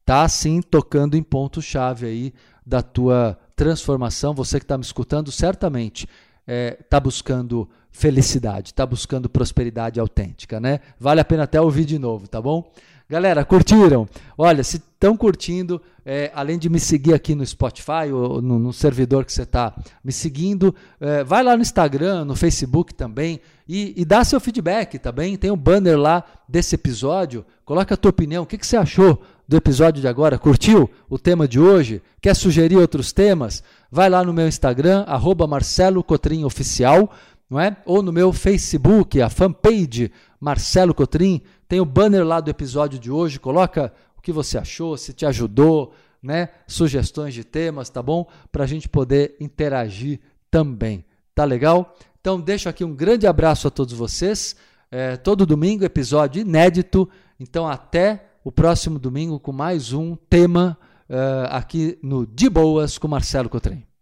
tá 0.06 0.28
sim 0.28 0.62
tocando 0.62 1.16
em 1.16 1.24
ponto 1.24 1.62
chave 1.62 2.06
aí 2.06 2.34
da 2.66 2.82
tua 2.82 3.38
transformação. 3.56 4.34
Você 4.34 4.60
que 4.60 4.66
está 4.66 4.78
me 4.78 4.84
escutando 4.84 5.32
certamente 5.32 6.08
está 6.46 6.84
tá 6.90 7.00
buscando 7.00 7.70
felicidade, 7.93 8.71
está 8.71 8.86
buscando 8.86 9.29
prosperidade 9.29 9.99
autêntica, 9.99 10.60
né? 10.60 10.79
Vale 10.99 11.21
a 11.21 11.25
pena 11.25 11.43
até 11.43 11.62
ouvir 11.62 11.86
de 11.86 11.97
novo, 11.97 12.27
tá 12.27 12.41
bom? 12.41 12.69
Galera, 13.08 13.45
curtiram? 13.45 14.10
Olha, 14.36 14.63
se 14.63 14.77
estão 14.77 15.15
curtindo, 15.15 15.79
é, 16.03 16.32
além 16.34 16.58
de 16.58 16.67
me 16.69 16.79
seguir 16.79 17.13
aqui 17.13 17.36
no 17.36 17.45
Spotify 17.45 18.12
ou 18.12 18.41
no, 18.41 18.58
no 18.58 18.73
servidor 18.73 19.23
que 19.23 19.32
você 19.32 19.43
está 19.43 19.75
me 20.03 20.12
seguindo, 20.12 20.73
é, 20.99 21.23
vai 21.23 21.43
lá 21.43 21.56
no 21.56 21.62
Instagram, 21.62 22.25
no 22.25 22.36
Facebook 22.36 22.93
também 22.93 23.39
e, 23.67 23.93
e, 23.95 24.03
dá 24.03 24.23
seu 24.23 24.39
feedback, 24.39 24.97
tá 24.97 25.12
bem? 25.12 25.38
Tem 25.38 25.51
um 25.51 25.58
banner 25.58 25.97
lá 25.97 26.23
desse 26.49 26.75
episódio. 26.75 27.45
Coloca 27.63 27.93
a 27.93 27.97
tua 27.97 28.10
opinião. 28.10 28.43
O 28.43 28.45
que, 28.45 28.58
que 28.58 28.67
você 28.67 28.75
achou 28.75 29.21
do 29.47 29.56
episódio 29.56 30.01
de 30.01 30.08
agora? 30.08 30.38
Curtiu 30.38 30.89
o 31.10 31.17
tema 31.17 31.47
de 31.47 31.60
hoje? 31.60 32.01
Quer 32.19 32.36
sugerir 32.36 32.77
outros 32.77 33.13
temas? 33.13 33.63
Vai 33.89 34.10
lá 34.10 34.23
no 34.23 34.34
meu 34.34 34.47
Instagram, 34.47 35.03
arroba 35.08 35.47
Marcelo 35.47 36.03
Cotrim 36.03 36.43
Oficial, 36.43 37.10
não 37.49 37.60
é? 37.60 37.77
Ou 37.86 38.01
no 38.01 38.12
meu 38.12 38.34
Facebook, 38.34 39.21
a 39.21 39.29
fanpage 39.29 40.12
Marcelo 40.39 40.93
Cotrim. 40.93 41.41
Tem 41.67 41.79
o 41.79 41.86
banner 41.86 42.25
lá 42.25 42.39
do 42.39 42.49
episódio 42.49 42.99
de 42.99 43.12
hoje. 43.12 43.39
Coloca 43.39 43.93
o 44.17 44.21
que 44.21 44.32
você 44.32 44.58
achou, 44.58 44.97
se 44.97 45.13
te 45.13 45.25
ajudou, 45.25 45.93
né? 46.21 46.49
Sugestões 46.67 47.34
de 47.34 47.43
temas, 47.43 47.89
tá 47.89 48.01
bom? 48.01 48.27
Para 48.51 48.63
a 48.63 48.67
gente 48.67 48.89
poder 48.89 49.36
interagir 49.39 50.19
também. 50.49 51.06
Tá 51.36 51.43
legal? 51.43 51.95
Então 52.19 52.39
deixo 52.39 52.69
aqui 52.69 52.84
um 52.84 52.95
grande 52.95 53.27
abraço 53.27 53.67
a 53.67 53.71
todos 53.71 53.93
vocês. 53.93 54.56
É, 54.89 55.17
todo 55.17 55.45
domingo, 55.45 55.84
episódio 55.84 56.41
inédito. 56.41 57.10
Então 57.39 57.67
até 57.67 58.25
o 58.43 58.51
próximo 58.51 58.99
domingo 58.99 59.39
com 59.39 59.51
mais 59.51 59.93
um 59.93 60.15
tema 60.15 60.77
uh, 61.10 61.47
aqui 61.49 61.97
no 62.01 62.25
De 62.25 62.49
Boas 62.49 62.97
com 62.97 63.08
Marcelo 63.08 63.49
Cotrim. 63.49 63.92